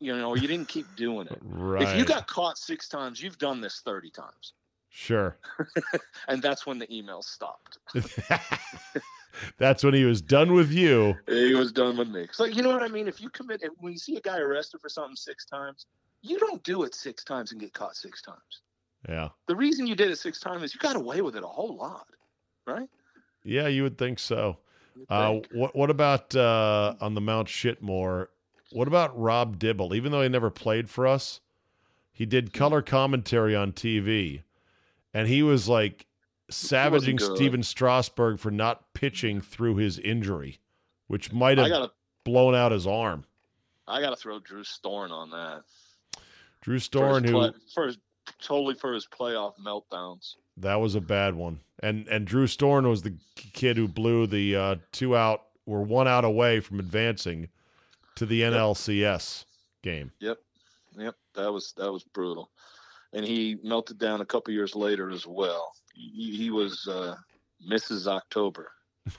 [0.00, 1.38] You know, you didn't keep doing it.
[1.42, 1.82] right.
[1.82, 4.54] If you got caught six times, you've done this thirty times."
[4.90, 5.36] Sure.
[6.28, 7.78] and that's when the email stopped.
[9.58, 11.16] That's when he was done with you.
[11.26, 12.26] He was done with me.
[12.32, 13.08] So you know what I mean?
[13.08, 15.86] If you commit, when you see a guy arrested for something six times,
[16.24, 18.62] you don't do it six times and get caught six times.
[19.08, 19.28] Yeah.
[19.46, 21.76] The reason you did it six times is you got away with it a whole
[21.76, 22.06] lot,
[22.66, 22.88] right?
[23.44, 24.56] Yeah, you would think so.
[25.10, 28.28] Uh, what what about uh, on the Mount Shitmore?
[28.72, 29.94] What about Rob Dibble?
[29.94, 31.40] Even though he never played for us,
[32.12, 34.42] he did color commentary on TV,
[35.12, 36.06] and he was like
[36.48, 40.60] savaging Stephen Strasburg for not pitching through his injury,
[41.08, 41.90] which might have gotta,
[42.22, 43.24] blown out his arm.
[43.86, 45.64] I got to throw Drew Storen on that.
[46.64, 47.40] Drew Storen, who
[47.86, 47.98] his,
[48.42, 50.34] totally for his playoff meltdowns.
[50.56, 54.56] That was a bad one, and and Drew Storen was the kid who blew the
[54.56, 57.48] uh, two out or one out away from advancing
[58.16, 59.44] to the NLCS
[59.82, 60.10] game.
[60.20, 60.38] Yep,
[60.98, 62.50] yep, that was that was brutal,
[63.12, 67.14] and he melted down a couple years later as well he, he was uh,
[67.68, 68.06] Mrs.
[68.06, 68.72] October.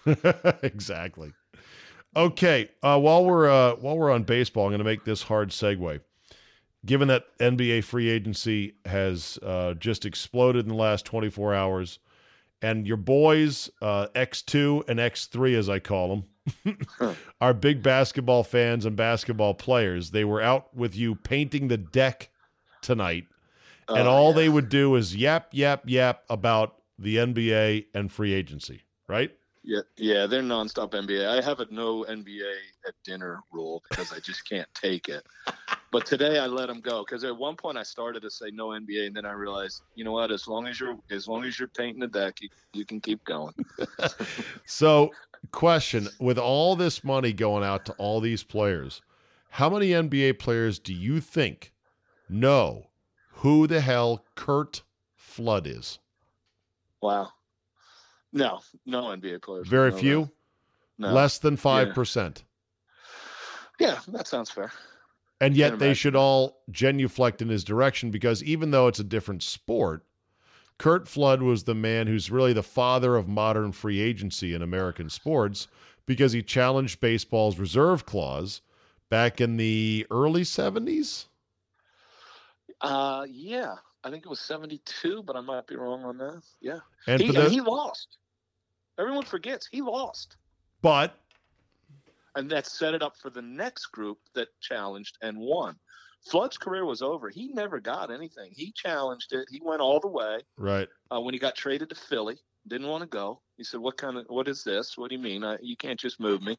[0.63, 1.33] exactly.
[2.15, 5.49] Okay, uh, while we're uh, while we're on baseball, I'm going to make this hard
[5.49, 5.99] segue.
[6.85, 11.99] Given that NBA free agency has uh, just exploded in the last 24 hours,
[12.61, 16.23] And your boys, uh, X2 and X3, as I call
[16.63, 20.11] them, are big basketball fans and basketball players.
[20.11, 22.29] They were out with you painting the deck
[22.81, 23.25] tonight,
[23.89, 24.35] and Oh, all yeah.
[24.35, 29.31] they would do is yap, yap, yap about the NBA and free agency, right?
[29.63, 31.27] Yeah, yeah, they're nonstop NBA.
[31.27, 32.53] I have a no NBA
[32.87, 35.25] at dinner rule because I just can't take it.
[35.95, 38.67] But today I let them go because at one point I started to say no
[38.67, 40.29] NBA, and then I realized, you know what?
[40.29, 43.23] As long as you're as long as you're painting the deck, you, you can keep
[43.23, 43.53] going.
[44.65, 45.11] So,
[45.53, 49.03] question with all this money going out to all these players,
[49.51, 51.71] how many NBA players do you think
[52.27, 52.87] know
[53.29, 54.83] who the hell Curt
[55.15, 55.99] Flood is?
[57.01, 57.29] Wow.
[58.33, 59.65] No, no NBA players.
[59.65, 60.29] Very few.
[60.97, 61.13] No.
[61.13, 62.43] less than 5%.
[63.79, 64.73] Yeah, that sounds fair.
[65.41, 69.43] And yet they should all genuflect in his direction because even though it's a different
[69.43, 70.05] sport,
[70.77, 75.09] Curt Flood was the man who's really the father of modern free agency in American
[75.09, 75.67] sports
[76.05, 78.61] because he challenged baseball's reserve clause
[79.09, 81.25] back in the early 70s.
[82.81, 86.41] Uh, yeah, I think it was 72, but I might be wrong on that.
[86.61, 88.17] Yeah, And he, the, and he lost.
[88.99, 90.37] Everyone forgets he lost.
[90.81, 91.19] but
[92.35, 95.75] and that set it up for the next group that challenged and won.
[96.29, 97.29] Flood's career was over.
[97.29, 98.51] He never got anything.
[98.55, 99.47] He challenged it.
[99.49, 100.39] He went all the way.
[100.57, 103.41] right, Uh, when he got traded to Philly, didn't want to go.
[103.57, 104.97] He said, "What kind of what is this?
[104.97, 105.43] What do you mean?
[105.43, 106.57] I, you can't just move me?"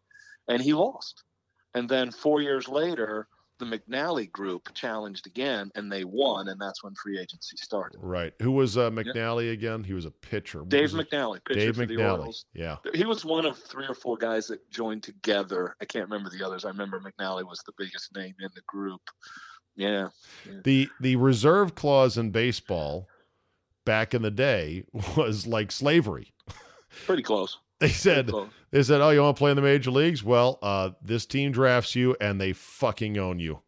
[0.48, 1.24] And he lost.
[1.74, 6.48] And then four years later, the McNally group challenged again, and they won.
[6.48, 7.98] And that's when free agency started.
[8.02, 8.32] right.
[8.42, 9.84] Who was uh, McNally again?
[9.84, 10.62] He was a pitcher.
[10.66, 10.90] Dave?
[10.90, 12.10] McNally, pitcher Dave for the McNally.
[12.18, 12.44] Orioles.
[12.54, 12.76] Yeah.
[12.94, 15.74] He was one of three or four guys that joined together.
[15.80, 16.64] I can't remember the others.
[16.64, 19.00] I remember McNally was the biggest name in the group.
[19.76, 20.08] Yeah.
[20.64, 23.08] The the reserve clause in baseball
[23.84, 24.84] back in the day
[25.16, 26.32] was like slavery.
[27.04, 27.58] Pretty close.
[27.78, 28.30] They said
[28.70, 30.24] they said, "Oh, you want to play in the major leagues?
[30.24, 33.60] Well, uh, this team drafts you, and they fucking own you."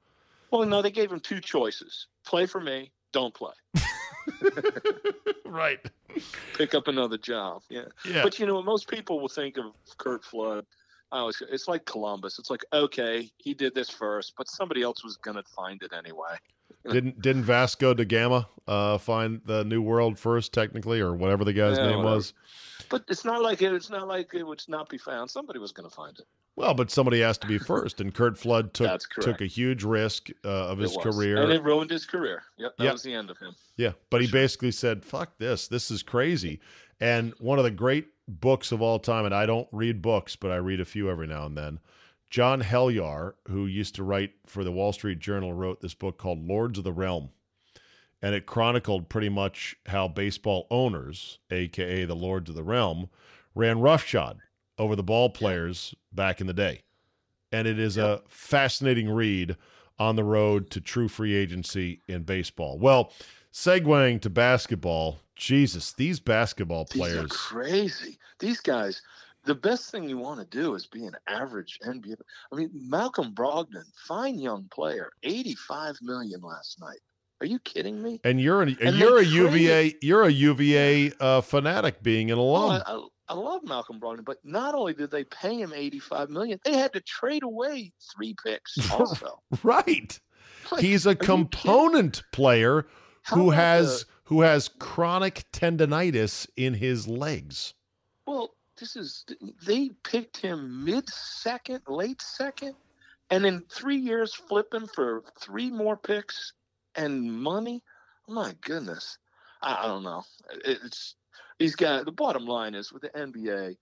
[0.50, 3.52] Well, no, they gave him two choices: play for me, don't play.
[5.44, 5.78] right.
[6.54, 7.62] Pick up another job.
[7.68, 7.84] Yeah.
[8.04, 8.22] Yeah.
[8.22, 9.66] But you know, most people will think of
[9.98, 10.64] Curt Flood.
[11.10, 12.38] I always, it's like Columbus.
[12.38, 16.36] It's like, okay, he did this first, but somebody else was gonna find it anyway.
[16.90, 21.52] Didn't didn't Vasco da Gama uh, find the new world first, technically, or whatever the
[21.52, 22.16] guy's Yeah, name whatever.
[22.16, 22.32] was?
[22.88, 25.30] But it's not like it, it's not like it would not be found.
[25.30, 26.24] Somebody was gonna find it.
[26.56, 30.28] Well, but somebody has to be first, and Curt Flood took took a huge risk
[30.44, 31.42] uh, of his career.
[31.42, 32.42] and it ruined his career.
[32.56, 32.92] Yep, that Yep.
[32.94, 33.54] was the end of him.
[33.76, 35.68] Yeah, but he basically said, "Fuck this.
[35.68, 36.60] This is crazy."
[37.00, 40.50] And one of the great books of all time, and I don't read books, but
[40.50, 41.80] I read a few every now and then.
[42.30, 46.46] John Helyar, who used to write for the Wall Street Journal, wrote this book called
[46.46, 47.30] Lords of the Realm.
[48.20, 53.08] And it chronicled pretty much how baseball owners, aka the Lords of the Realm,
[53.54, 54.40] ran roughshod
[54.76, 56.82] over the ball players back in the day.
[57.52, 59.56] And it is a fascinating read
[59.98, 62.78] on the road to true free agency in baseball.
[62.78, 63.12] Well,
[63.52, 67.32] segueing to basketball, Jesus, these basketball These are players.
[67.32, 68.18] crazy.
[68.38, 69.00] These guys,
[69.44, 72.16] the best thing you want to do is be an average NBA.
[72.52, 76.98] I mean, Malcolm Brogdon, fine young player, 85 million last night.
[77.40, 78.20] Are you kidding me?
[78.24, 82.82] And you're an, And you're a UVA you're a UVA uh, fanatic being an alum.
[82.84, 86.58] I, I, I love Malcolm Brogdon, but not only did they pay him 85 million,
[86.64, 89.40] they had to trade away three picks also.
[89.62, 90.18] right.
[90.72, 91.48] Like, He's a are you kidding?
[91.50, 92.86] component player
[93.22, 97.74] How who has who has chronic tendonitis in his legs.
[98.26, 99.24] Well, this is
[99.66, 102.74] they picked him mid second, late second,
[103.30, 106.52] and in three years flipping for three more picks
[106.94, 107.82] and money.
[108.28, 109.18] Oh my goodness,
[109.62, 110.22] I, I don't know.
[110.64, 111.14] It- It's
[111.58, 112.04] these guys.
[112.04, 113.76] The bottom line is with the NBA,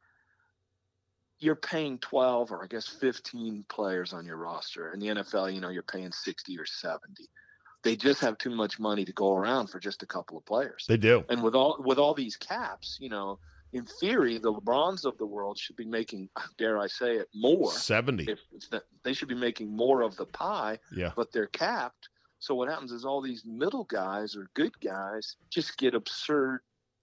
[1.38, 4.92] you're paying twelve or I guess fifteen players on your roster.
[4.92, 7.28] In the NFL, you know, you're paying sixty or seventy.
[7.82, 10.86] They just have too much money to go around for just a couple of players
[10.88, 11.24] They do.
[11.28, 13.38] and with all with all these caps, you know,
[13.76, 17.70] in theory, the LeBrons of the world should be making, dare I say it, more.
[17.70, 18.24] 70.
[18.30, 18.40] If
[19.02, 21.12] they should be making more of the pie, Yeah.
[21.16, 22.08] but they're capped.
[22.38, 26.60] So what happens is all these middle guys or good guys just get absurd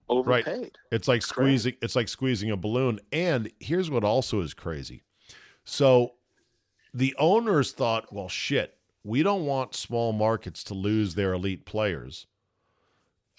[0.10, 0.78] overpaid.
[0.92, 3.00] It's like squeezing it's like squeezing a balloon.
[3.12, 5.04] And here's what also is crazy.
[5.64, 6.14] So
[6.94, 12.28] the owners thought, well shit, we don't want small markets to lose their elite players.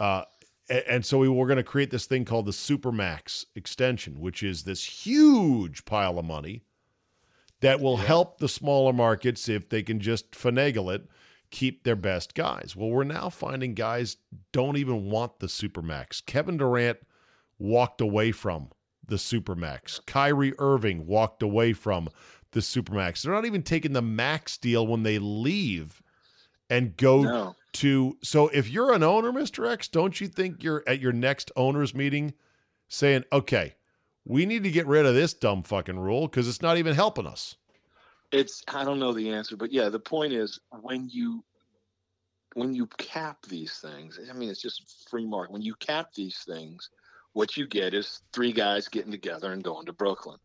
[0.00, 0.24] Uh
[0.68, 4.62] and so we were going to create this thing called the Supermax extension, which is
[4.64, 6.62] this huge pile of money
[7.60, 8.04] that will Yeah.
[8.04, 11.06] help the smaller markets if they can just finagle it,
[11.50, 12.74] keep their best guys.
[12.76, 14.16] Well, we're now finding guys
[14.52, 16.24] don't even want the Supermax.
[16.24, 16.98] Kevin Durant
[17.58, 18.70] walked away from
[19.06, 20.04] the Supermax.
[20.06, 22.08] Kyrie Irving walked away from
[22.52, 23.22] the Supermax.
[23.22, 26.02] They're not even taking the max deal when they leave
[26.70, 27.56] and go No.
[27.74, 28.16] To.
[28.22, 29.70] So if you're an owner, Mr.
[29.70, 32.34] X, don't you think you're at your next owners meeting
[32.88, 33.74] saying, okay,
[34.24, 37.26] we need to get rid of this dumb fucking rule because it's not even helping
[37.26, 37.56] us?
[38.32, 41.44] It's I don't know the answer, but yeah, the point is when you
[42.54, 45.52] when you cap these things, I mean it's just free market.
[45.52, 46.90] When you cap these things,
[47.32, 50.38] what you get is three guys getting together and going to Brooklyn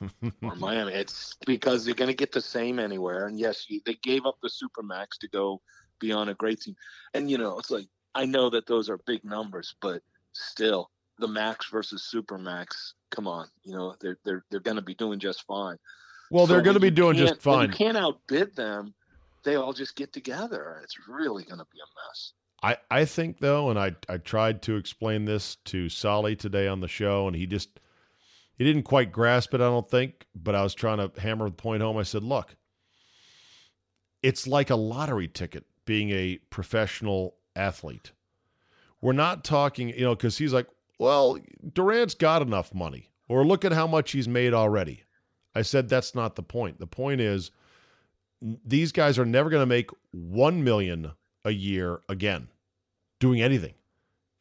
[0.42, 0.92] or Miami.
[0.92, 3.26] It's because they're going to get the same anywhere.
[3.26, 5.60] And yes, you, they gave up the supermax to go
[6.02, 6.76] be on a great team.
[7.14, 11.28] And you know, it's like I know that those are big numbers, but still, the
[11.28, 12.94] max versus super max.
[13.10, 15.78] Come on, you know they're they're they're going to be doing just fine.
[16.30, 17.70] Well, they're going to be doing just fine.
[17.70, 18.94] You can't outbid them.
[19.44, 20.80] They all just get together.
[20.82, 22.32] It's really going to be a mess.
[22.62, 26.80] I, I think though, and I I tried to explain this to Solly today on
[26.80, 27.80] the show, and he just
[28.56, 29.60] he didn't quite grasp it.
[29.60, 31.96] I don't think, but I was trying to hammer the point home.
[31.96, 32.56] I said, look,
[34.22, 38.12] it's like a lottery ticket being a professional athlete.
[39.00, 40.68] We're not talking, you know, because he's like,
[40.98, 41.38] well,
[41.72, 45.02] Durant's got enough money, or look at how much he's made already.
[45.54, 46.78] I said that's not the point.
[46.78, 47.50] The point is
[48.64, 51.12] these guys are never going to make 1 million
[51.44, 52.48] a year again
[53.18, 53.74] doing anything.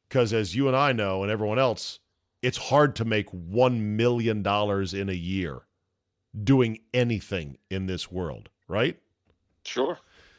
[0.07, 1.99] Because as you and I know, and everyone else,
[2.41, 5.61] it's hard to make $1 million in a year
[6.43, 8.97] doing anything in this world, right?
[9.63, 9.97] Sure.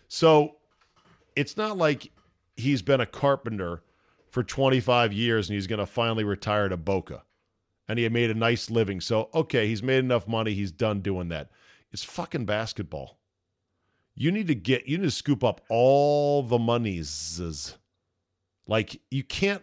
[0.08, 0.56] So
[1.36, 2.10] it's not like
[2.56, 3.82] he's been a carpenter
[4.30, 7.22] for 25 years and he's going to finally retire to Boca
[7.88, 9.00] and he had made a nice living.
[9.00, 10.54] So, okay, he's made enough money.
[10.54, 11.50] He's done doing that.
[11.90, 13.18] It's fucking basketball.
[14.14, 17.76] You need to get, you need to scoop up all the monies.
[18.66, 19.62] Like, you can't,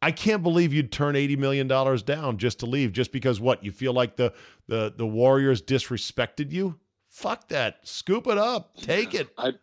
[0.00, 3.64] I can't believe you'd turn $80 million down just to leave, just because what?
[3.64, 4.32] You feel like the,
[4.68, 6.78] the, the Warriors disrespected you?
[7.08, 7.78] Fuck that.
[7.82, 8.76] Scoop it up.
[8.76, 9.30] Take it.
[9.36, 9.54] I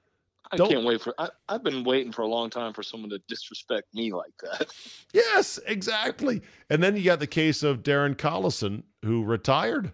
[0.56, 1.14] I Don't- can't wait for.
[1.18, 4.68] I, I've been waiting for a long time for someone to disrespect me like that.
[5.14, 6.42] Yes, exactly.
[6.70, 9.94] And then you got the case of Darren Collison, who retired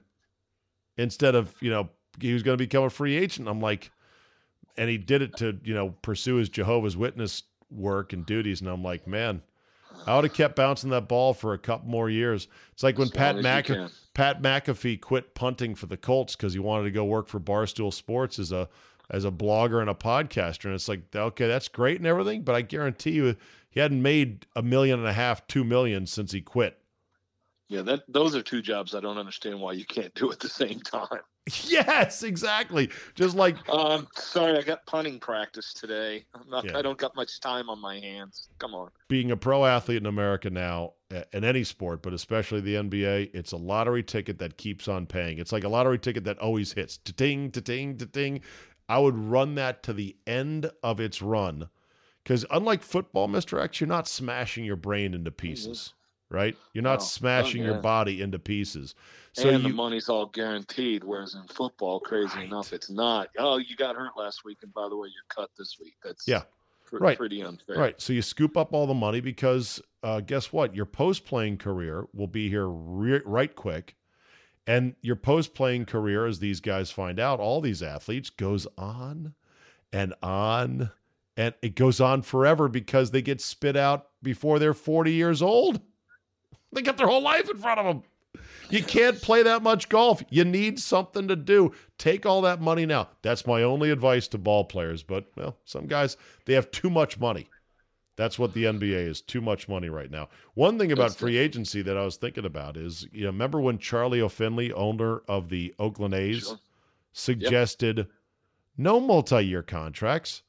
[0.97, 1.89] instead of, you know,
[2.20, 3.47] he was going to become a free agent.
[3.47, 3.91] I'm like,
[4.78, 8.62] and he did it to, you know, pursue his Jehovah's Witness work and duties.
[8.62, 9.43] And I'm like, man,
[10.07, 12.47] I would have kept bouncing that ball for a couple more years.
[12.72, 13.91] It's like when As Pat McAfee.
[14.14, 17.93] Pat McAfee quit punting for the Colts because he wanted to go work for Barstool
[17.93, 18.68] Sports as a
[19.12, 20.66] as a blogger and a podcaster.
[20.66, 23.36] And it's like, okay, that's great and everything, but I guarantee you
[23.70, 26.78] he hadn't made a million and a half, two million since he quit.
[27.68, 30.49] Yeah, that those are two jobs I don't understand why you can't do at the
[30.49, 31.22] same time.
[31.64, 32.89] yes, exactly.
[33.16, 36.26] Just like Um, sorry, I got punting practice today.
[36.34, 36.66] I'm not.
[36.66, 36.78] Yeah.
[36.78, 38.49] I don't got much time on my hands.
[38.59, 38.89] Come on.
[39.07, 40.93] being a pro athlete in America now,
[41.32, 45.39] in any sport, but especially the NBA, it's a lottery ticket that keeps on paying.
[45.39, 46.97] It's like a lottery ticket that always hits.
[46.97, 48.41] Ta-ting, ta-ting, ta-ting.
[48.92, 51.70] I would run that to the end of its run.
[52.22, 53.58] Because unlike football, Mr.
[53.64, 55.94] X, you're not smashing your brain into pieces,
[56.30, 56.58] right?
[56.74, 57.06] You're not No.
[57.06, 58.94] smashing Oh, your body into pieces.
[59.32, 62.46] So and the money's all guaranteed, whereas in football, crazy Right.
[62.48, 63.30] enough, it's not.
[63.39, 65.96] Oh, you got hurt last week, and by the way, you're cut this week.
[66.04, 66.44] That's Yeah.
[66.86, 67.18] pr- Right.
[67.18, 67.78] pretty unfair.
[67.78, 68.02] Right.
[68.02, 70.76] So you scoop up all the money because uh, guess what?
[70.76, 73.96] Your post playing career will be here re- right quick.
[74.72, 79.34] And your post playing career, as these guys find out, all these athletes goes on
[79.91, 80.91] and on
[81.36, 85.82] and it goes on forever because they get spit out before they're 40 years old.
[86.72, 88.03] They got their whole life in front of them.
[88.69, 90.24] You can't play that much golf.
[90.30, 91.74] You need something to do.
[91.97, 93.09] Take all that money now.
[93.24, 95.03] That's my only advice to ball players.
[95.03, 96.15] But, well, some guys,
[96.45, 97.49] they have too much money.
[98.22, 100.30] That's what the NBA is too much money right now.
[100.53, 103.80] One thing about free agency that I was thinking about is, you know, remember when
[103.80, 104.30] Charlie O.
[104.30, 106.59] Finley, owner of the Oakland A's, Sure.
[107.13, 108.05] suggested
[108.78, 110.43] no multi year contracts.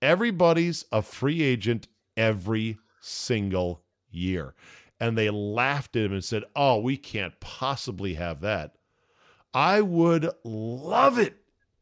[0.00, 4.54] Everybody's a free agent every single year.
[4.98, 8.74] And they laughed at him and said, Oh, we can't possibly have that.
[9.52, 11.36] I would love it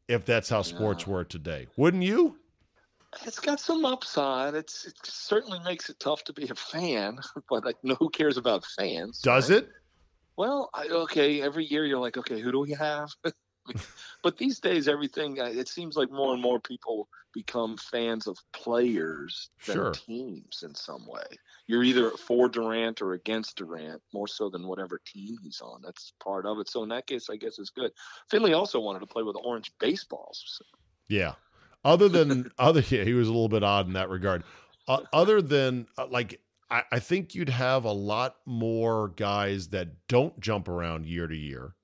[0.08, 1.12] if that's how sports Yeah.
[1.12, 1.68] were today.
[1.76, 2.38] Wouldn't you?
[3.24, 4.54] It's got some upside.
[4.54, 7.18] It's it certainly makes it tough to be a fan,
[7.50, 9.20] but like, no, who cares about fans?
[9.20, 9.58] Does right?
[9.62, 9.68] it?
[10.36, 11.40] Well, I, okay.
[11.40, 13.10] Every year you're like, okay, who do we have?
[14.22, 18.38] but these days, everything uh, it seems like more and more people become fans of
[18.52, 19.92] players than Sure.
[19.92, 21.24] teams in some way.
[21.66, 25.82] You're either for Durant or against Durant, more so than whatever team he's on.
[25.82, 26.68] That's part of it.
[26.68, 27.90] So in that case, I guess it's good.
[28.30, 30.62] Finley also wanted to play with orange baseballs.
[31.08, 31.34] Yeah.
[31.86, 34.42] Other than other, yeah, he was a little bit odd in that regard.
[34.88, 40.08] Uh, other than uh, like, I, I think you'd have a lot more guys that
[40.08, 41.74] don't jump around year to year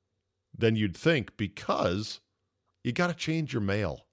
[0.56, 2.20] than you'd think because
[2.82, 4.06] you got to change your mail.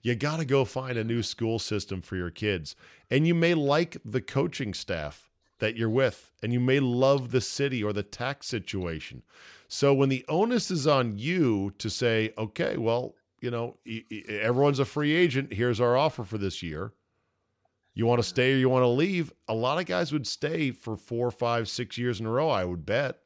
[0.00, 2.74] You got to go find a new school system for your kids.
[3.10, 7.42] And you may like the coaching staff that you're with, and you may love the
[7.42, 9.22] city or the tax situation.
[9.68, 13.14] So when the onus is on you to say, okay, well,
[13.46, 13.76] you know,
[14.28, 15.52] everyone's a free agent.
[15.52, 16.92] Here's our offer for this year.
[17.94, 19.32] You want to stay or you want to leave?
[19.46, 22.64] A lot of guys would stay for four, five, six years in a row, I
[22.64, 23.20] would bet.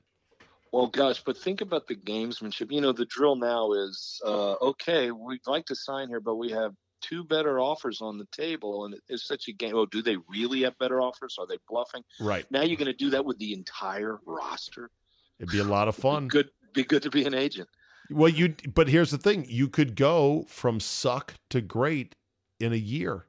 [0.73, 2.71] Well, gosh, but think about the gamesmanship.
[2.71, 6.51] You know, the drill now is uh, okay, we'd like to sign here, but we
[6.51, 8.85] have two better offers on the table.
[8.85, 9.75] And it's such a game.
[9.75, 11.37] Oh, do they really have better offers?
[11.39, 12.03] Are they bluffing?
[12.21, 12.45] Right.
[12.51, 14.91] Now you're going to do that with the entire roster.
[15.39, 16.29] It'd be a lot of fun.
[16.29, 17.71] Good, be good to be an agent.
[18.11, 22.17] Well, you, but here's the thing you could go from suck to great
[22.59, 23.27] in a year.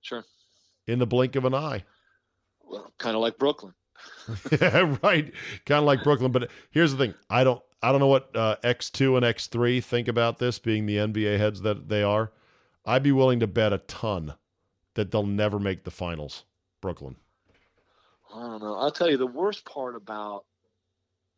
[0.00, 0.24] Sure.
[0.86, 1.84] In the blink of an eye.
[2.62, 3.74] Well, kind of like Brooklyn.
[4.60, 5.32] yeah, right.
[5.64, 6.32] Kind of like Brooklyn.
[6.32, 9.46] But here's the thing: I don't, I don't know what uh, X two and X
[9.46, 12.32] three think about this, being the NBA heads that they are.
[12.84, 14.34] I'd be willing to bet a ton
[14.94, 16.44] that they'll never make the finals.
[16.80, 17.16] Brooklyn.
[18.34, 18.74] I don't know.
[18.74, 20.44] I'll tell you the worst part about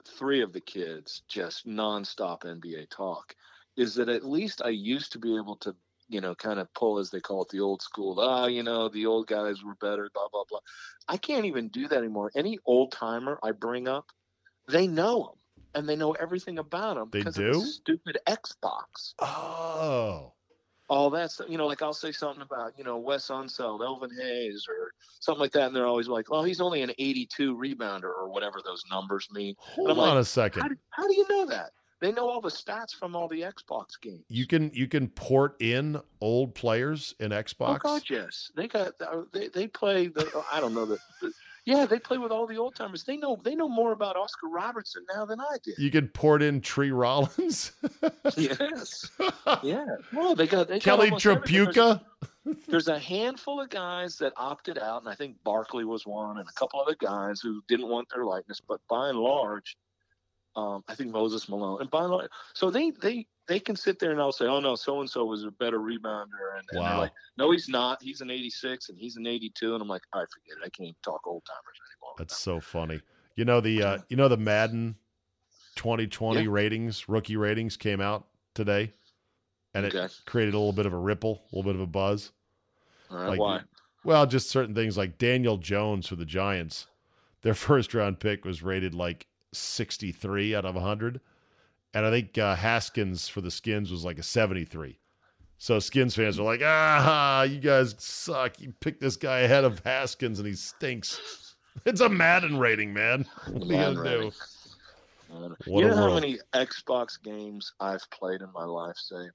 [0.07, 3.35] three of the kids just nonstop NBA talk
[3.77, 5.75] is that at least I used to be able to
[6.09, 8.21] you know, kind of pull, as they call it, the old school.
[8.21, 10.61] Ah, oh, you know, the old guys were better, blah, blah, blah.
[11.09, 12.31] I can't even do that anymore.
[12.37, 14.07] Any old timer I bring up,
[14.69, 17.11] they know them and they know everything about them.
[17.13, 17.61] They do?
[17.61, 19.15] stupid Xbox.
[19.19, 20.33] Oh.
[20.89, 24.11] All that stuff, you know, like I'll say something about, you know, Wes Unseld, Elvin
[24.21, 28.05] Hayes, or something like that, and they're always like, "Oh, he's only an 82 rebounder,
[28.05, 30.63] or whatever those numbers mean." Hold on like, a second.
[30.63, 31.73] How do, how do you know that?
[32.01, 34.25] They know all the stats from all the Xbox games.
[34.29, 37.77] You can you can port in old players in Xbox.
[37.77, 38.51] Oh God, yes.
[38.55, 38.93] They got
[39.33, 41.33] they they play the I don't know the, the
[41.67, 43.05] yeah they play with all the old timers.
[43.05, 45.75] They know they know more about Oscar Robertson now than I did.
[45.79, 47.73] You can port in Tree Rollins.
[48.37, 49.11] yes.
[49.63, 49.85] Yeah.
[50.13, 52.01] Well, they got they Kelly got Tripucka.
[52.45, 56.39] There's, there's a handful of guys that opted out, and I think Barkley was one,
[56.39, 58.61] and a couple other guys who didn't want their likeness.
[58.61, 59.77] But by and large,
[60.57, 64.11] um, I think Moses Malone, and by large, so they they they can sit there
[64.11, 66.89] and I'll say, oh no, so and so was a better rebounder, and, and wow.
[66.89, 68.03] they're like, no, he's not.
[68.03, 70.67] He's an 86 and he's an 82, and I'm like, I right, forget it.
[70.67, 72.15] I can't even talk old timers anymore.
[72.19, 73.01] That's so funny.
[73.37, 74.97] You know the uh, you know the Madden
[75.77, 76.47] 2020 yeah.
[76.51, 78.93] ratings, rookie ratings came out today,
[79.75, 79.95] and it
[80.25, 82.33] created a little bit of a ripple, a little bit of a buzz.
[83.11, 83.61] like, why?
[84.05, 86.87] Well, just certain things like Daniel Jones for the Giants.
[87.43, 89.27] Their first round pick was rated like
[89.57, 91.21] 63 out of 100.
[91.95, 94.99] And I think uh, Haskins for the Skins was like a 73.
[95.59, 98.61] So Skins fans are like, ah, you guys suck.
[98.61, 101.21] You picked this guy ahead of Haskins and he stinks.
[101.85, 103.27] It's a Madden rating, man.
[103.49, 104.33] What are you going to do?
[105.67, 109.29] You know how many Xbox games I've played in my life, say?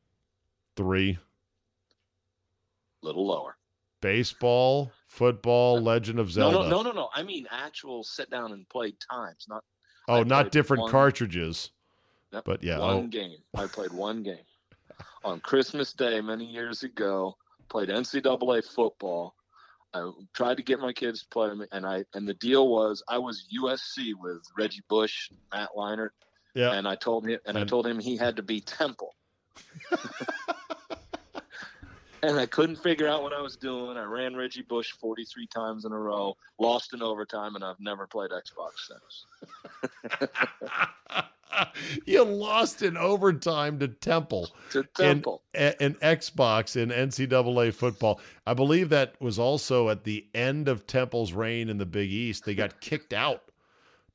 [0.76, 1.20] Three.
[3.04, 3.58] Little lower.
[4.02, 6.58] Baseball, football, Legend of Zelda.
[6.58, 7.10] No, no, no, no, no.
[7.14, 9.64] I mean actual sit down and play times, not
[10.12, 11.72] Oh, not different one, cartridges.
[12.32, 13.08] Yep, but yeah, one oh.
[13.08, 13.38] game.
[13.56, 14.46] I played one game
[15.24, 17.38] on Christmas Day many years ago.
[17.70, 19.36] Played NCAA football.
[19.94, 23.18] I tried to get my kids to play, and I and the deal was I
[23.18, 26.12] was USC with Reggie Bush, Matt Leinart,
[26.54, 29.16] yeah, and I told him and, and I told him he had to be Temple.
[32.24, 33.98] and I couldn't figure out what I was doing.
[33.98, 38.08] I ran Reggie Bush 43 times in a row, lost in overtime, and I've never
[38.08, 40.32] played Xbox since.
[42.06, 44.50] you lost in overtime to Temple.
[44.72, 45.42] To Temple.
[45.54, 48.20] In, in Xbox in NCAA football.
[48.46, 52.46] I believe that was also at the end of Temple's reign in the Big East.
[52.46, 53.44] They got kicked out.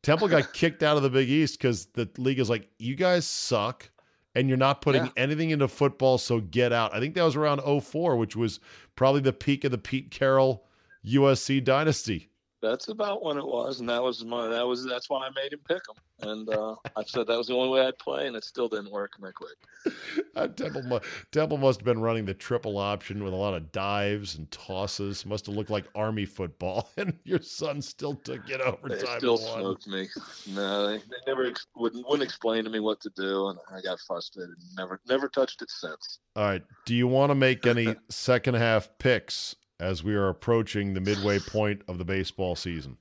[0.02, 3.26] Temple got kicked out of the Big East because the league is like, you guys
[3.26, 3.90] suck
[4.37, 5.11] and you're not putting yeah.
[5.16, 6.95] anything into football, so get out.
[6.95, 8.61] I think that was around 04, which was
[8.95, 10.66] probably the peak of the Pete Carroll
[11.07, 12.28] USC dynasty.
[12.67, 15.53] That's about when it was, and that was my that was that's why I made
[15.53, 16.29] him pick him.
[16.29, 18.91] And uh, I said that was the only way I'd play, and it still didn't
[18.91, 19.95] work, and I quit.
[20.35, 21.01] uh, Temple,
[21.31, 25.25] Temple must have been running the triple option with a lot of dives and tosses.
[25.25, 28.99] Must have looked like army football, and your son still took it overtime.
[28.99, 30.09] They still smoked me.
[30.49, 33.81] No, they, they never ex- wouldn't, wouldn't explain to me what to do, and I
[33.81, 34.57] got frustrated.
[34.77, 36.19] Never never touched it since.
[36.35, 36.62] All right.
[36.85, 41.39] Do you want to make any second half picks as we are approaching the midway
[41.39, 42.97] point of the baseball season?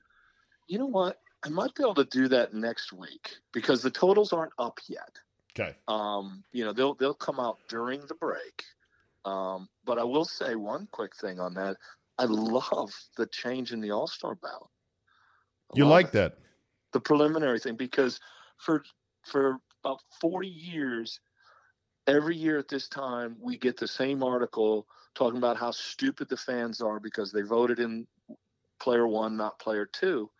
[0.66, 1.20] You know what?
[1.44, 5.18] I might be able to do that next week because the totals aren't up yet.
[5.58, 5.76] Okay.
[5.88, 8.64] Um, you know, they'll they'll come out during the break.
[9.24, 11.76] Um, but I will say one quick thing on that.
[12.18, 14.70] I love the change in the All Star ballot.
[15.74, 16.12] You like it.
[16.12, 16.38] that?
[16.96, 18.20] the preliminary thing because
[18.56, 18.82] for
[19.22, 21.20] for about 40 years
[22.06, 24.86] every year at this time we get the same article
[25.16, 28.06] talking about how stupid the fans are because they voted in
[28.78, 30.30] player one not player two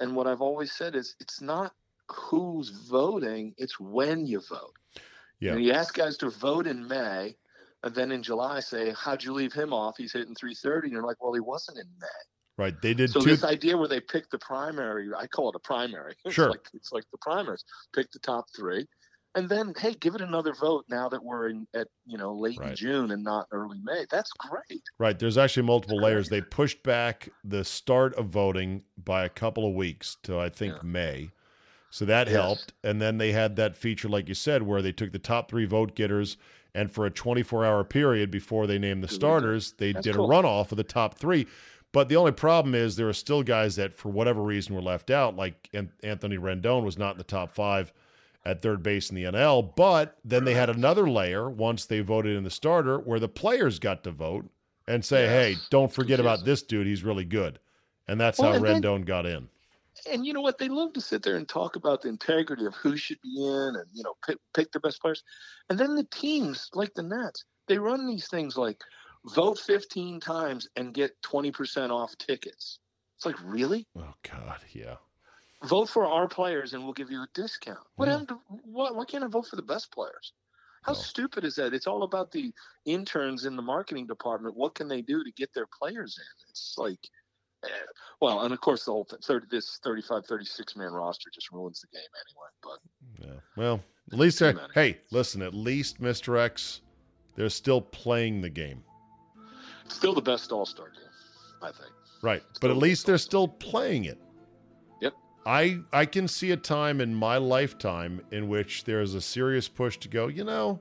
[0.00, 1.72] and what i've always said is it's not
[2.10, 4.74] who's voting it's when you vote
[5.40, 5.52] Yeah.
[5.52, 7.36] and you ask guys to vote in may
[7.84, 11.06] and then in july say how'd you leave him off he's hitting 330 and you're
[11.06, 12.08] like well he wasn't in may
[12.58, 12.80] Right.
[12.80, 13.28] They did so two.
[13.28, 16.14] this idea where they pick the primary, I call it a primary.
[16.24, 16.48] It's Sure.
[16.48, 17.64] like it's like the primaries.
[17.94, 18.86] Pick the top three,
[19.36, 22.58] and then hey, give it another vote now that we're in at you know late
[22.58, 22.70] Right.
[22.70, 24.06] in June and not early May.
[24.10, 24.82] That's great.
[24.98, 25.16] Right.
[25.18, 26.28] There's actually multiple layers.
[26.28, 30.74] They pushed back the start of voting by a couple of weeks to I think
[30.76, 30.82] Yeah.
[30.82, 31.30] May.
[31.90, 32.34] So that Yes.
[32.36, 32.72] helped.
[32.82, 35.66] And then they had that feature, like you said, where they took the top three
[35.66, 36.36] vote getters
[36.74, 40.30] and for a 24 hour period before they named the starters, they That's did cool.
[40.30, 41.46] a runoff of the top three.
[41.92, 45.10] But the only problem is there are still guys that, for whatever reason, were left
[45.10, 45.36] out.
[45.36, 45.70] Like
[46.02, 47.92] Anthony Rendon was not in the top five
[48.46, 49.74] at third base in the NL.
[49.76, 53.78] But then they had another layer once they voted in the starter where the players
[53.78, 54.48] got to vote
[54.86, 55.30] and say, Yes.
[55.30, 56.86] hey, don't forget about this dude.
[56.86, 57.58] He's really good.
[58.08, 59.48] And that's Well, how and then- Rendon got in.
[60.10, 60.58] And you know what?
[60.58, 63.74] They love to sit there and talk about the integrity of who should be in,
[63.76, 65.24] and you know, pick, pick the best players.
[65.70, 68.78] And then the teams, like the Nets, they run these things like
[69.34, 72.78] vote 15 times and get 20% off tickets.
[73.16, 73.86] It's like really.
[73.98, 74.58] Oh, God.
[74.72, 74.96] Yeah.
[75.64, 77.78] Vote for our players and we'll give you a discount.
[77.96, 78.18] What Yeah.
[78.18, 80.32] happened why, why can't I vote for the best players?
[80.82, 80.98] How No.
[80.98, 81.74] stupid is that?
[81.74, 82.52] It's all about the
[82.84, 84.54] interns in the marketing department.
[84.54, 86.48] What can they do to get their players in?
[86.50, 87.08] It's like,
[87.64, 87.68] eh.
[88.20, 91.80] well, and of course the whole thing, 30, this 35, 36 man roster just ruins
[91.80, 92.48] the game anyway.
[92.62, 93.40] But Yeah.
[93.56, 96.38] Well, at least, Too hey, listen, at least Mr.
[96.38, 96.82] X,
[97.34, 98.84] they're still playing the game.
[99.88, 101.02] still the best All Star game,
[101.62, 101.92] I think.
[102.22, 102.42] Right.
[102.60, 104.20] But at least the they're still playing it.
[105.46, 109.96] I I can see a time in my lifetime in which there's a serious push
[109.98, 110.80] to go, you know,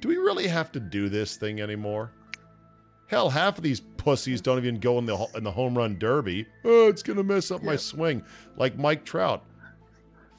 [0.00, 2.12] do we really have to do this thing anymore?
[3.08, 6.46] Hell, half of these pussies don't even go in the in the home run derby.
[6.64, 8.22] Oh, it's gonna mess up my swing.
[8.56, 9.44] Like Mike Trout.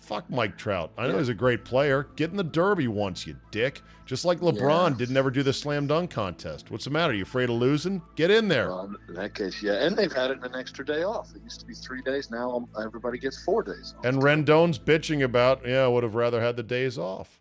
[0.03, 0.91] Fuck Mike Trout.
[0.97, 1.19] I know Yeah.
[1.19, 2.07] he's a great player.
[2.17, 3.81] Get in the derby once, you dick.
[4.05, 4.97] Just like LeBron Yeah.
[4.97, 6.69] didn't ever do the slam dunk contest.
[6.69, 7.13] What's the matter?
[7.13, 8.01] You afraid of losing?
[8.17, 8.67] Get in there.
[8.67, 9.85] Well, in that case, yeah.
[9.85, 11.33] And they've added an extra day off.
[11.33, 12.29] It used to be three days.
[12.29, 14.03] Now um, everybody gets four days off.
[14.05, 17.39] And Rendon's bitching about, yeah, I would have rather had the days off.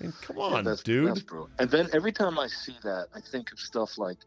[0.00, 1.08] I mean, come Yeah, on, that's, dude.
[1.08, 1.24] That's.
[1.58, 4.18] And then every time I see that, I think of stuff like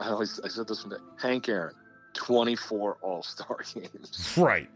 [0.00, 1.74] I always I said this one day, Hank Aaron,
[2.12, 4.34] twenty four All Star games.
[4.36, 4.68] Right.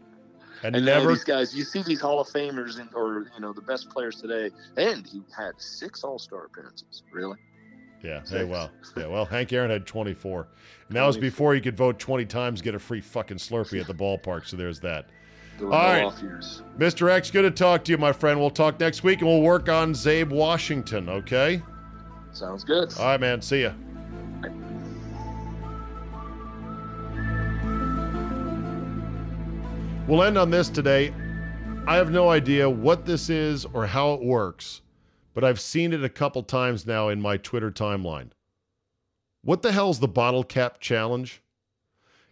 [0.63, 3.51] And, And never these guys, you see these Hall of Famers and or you know
[3.53, 7.03] the best players today, and he had six All Star appearances.
[7.11, 7.37] Really?
[8.03, 8.21] Yeah.
[8.27, 8.71] Hey, well.
[8.97, 10.47] Yeah, well, Hank Aaron had 24.
[10.87, 13.87] And that was before he could vote 20 times, get a free fucking Slurpee at
[13.87, 14.47] the ballpark.
[14.47, 15.05] So there's that.
[15.61, 16.13] All no right.
[16.79, 17.09] Mr.
[17.09, 18.39] X, good to talk to you, my friend.
[18.39, 21.61] We'll talk next week and we'll work on Czabe Washington, okay?
[22.33, 22.91] Sounds good.
[22.97, 23.41] All right, man.
[23.41, 23.73] See ya.
[30.07, 31.13] We'll end on this today.
[31.87, 34.81] I have no idea what this is or how it works,
[35.33, 38.31] but I've seen it a couple times now in my Twitter timeline.
[39.43, 41.41] What the hell's the bottle cap challenge?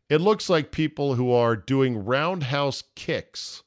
[0.10, 3.64] It looks like people who are doing roundhouse kicks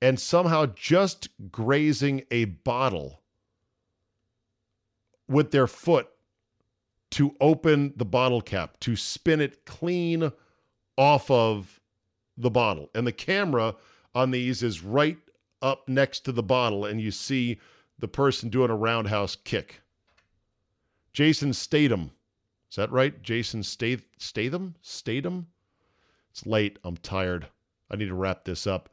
[0.00, 3.22] and somehow just grazing a bottle
[5.28, 6.08] with their foot
[7.12, 10.32] to open the bottle cap, to spin it clean
[10.96, 11.80] off of
[12.36, 12.90] the bottle.
[12.94, 13.76] And the camera
[14.14, 15.18] on these is right
[15.62, 17.58] up next to the bottle, and you see
[17.98, 19.80] the person doing a roundhouse kick.
[21.12, 22.10] Jason Statham.
[22.70, 23.22] Is that right?
[23.22, 24.74] Jason Stath- Statham?
[24.82, 25.46] Statham?
[26.30, 26.78] It's late.
[26.84, 27.46] I'm tired.
[27.90, 28.90] I need to wrap this up.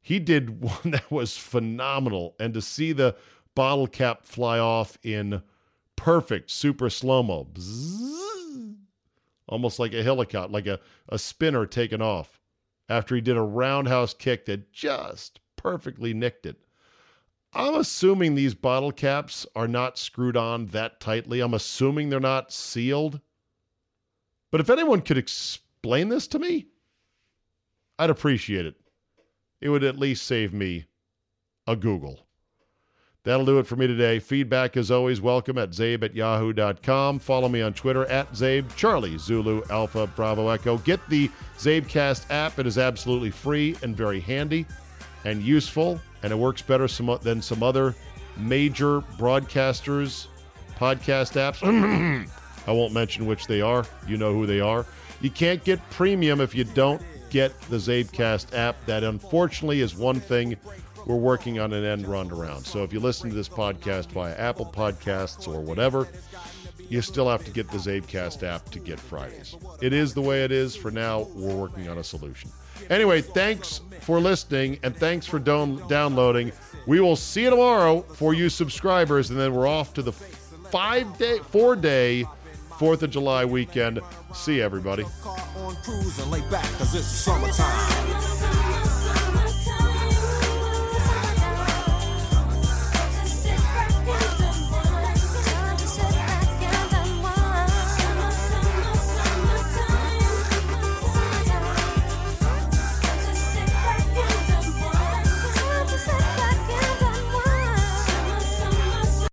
[0.00, 2.34] He did one that was phenomenal.
[2.40, 3.14] And to see the
[3.54, 5.42] bottle cap fly off in
[5.96, 7.48] perfect super slow mo,
[9.46, 12.40] almost like a helicopter, like a, a spinner taking off
[12.88, 16.56] after he did a roundhouse kick that just perfectly nicked it.
[17.52, 21.40] I'm assuming these bottle caps are not screwed on that tightly.
[21.40, 23.20] I'm assuming they're not sealed.
[24.50, 26.68] But if anyone could explain this to me,
[27.98, 28.76] I'd appreciate it.
[29.60, 30.86] It would at least save me
[31.66, 32.27] a Google.
[33.28, 34.20] That'll do it for me today.
[34.20, 37.18] Feedback, is always, welcome at czabe at yahoo.com.
[37.18, 40.78] Follow me on Twitter at czabe, Charlie, Zulu, Alpha, Bravo, Echo.
[40.78, 42.58] Get the CzabeCast app.
[42.58, 44.64] It is absolutely free and very handy
[45.26, 47.94] and useful, and it works better some, than some other
[48.38, 50.28] major broadcasters'
[50.78, 51.62] podcast apps.
[52.66, 53.84] I won't mention which they are.
[54.06, 54.86] You know who they are.
[55.20, 58.82] You can't get premium if you don't get the CzabeCast app.
[58.86, 60.56] That unfortunately is one thing
[61.08, 62.64] we're working on an end run around.
[62.64, 66.06] So if you listen to this podcast via Apple Podcasts or whatever,
[66.88, 69.56] you still have to get the CzabeCast app to get Fridays.
[69.80, 70.76] It is the way it is.
[70.76, 72.50] For now, we're working on a solution.
[72.90, 76.52] Anyway, thanks for listening and thanks for don- downloading.
[76.86, 81.18] We will see you tomorrow for you subscribers, and then we're off to the five
[81.18, 82.24] day, four day,
[82.78, 83.98] Fourth of July weekend.
[84.32, 85.04] See everybody.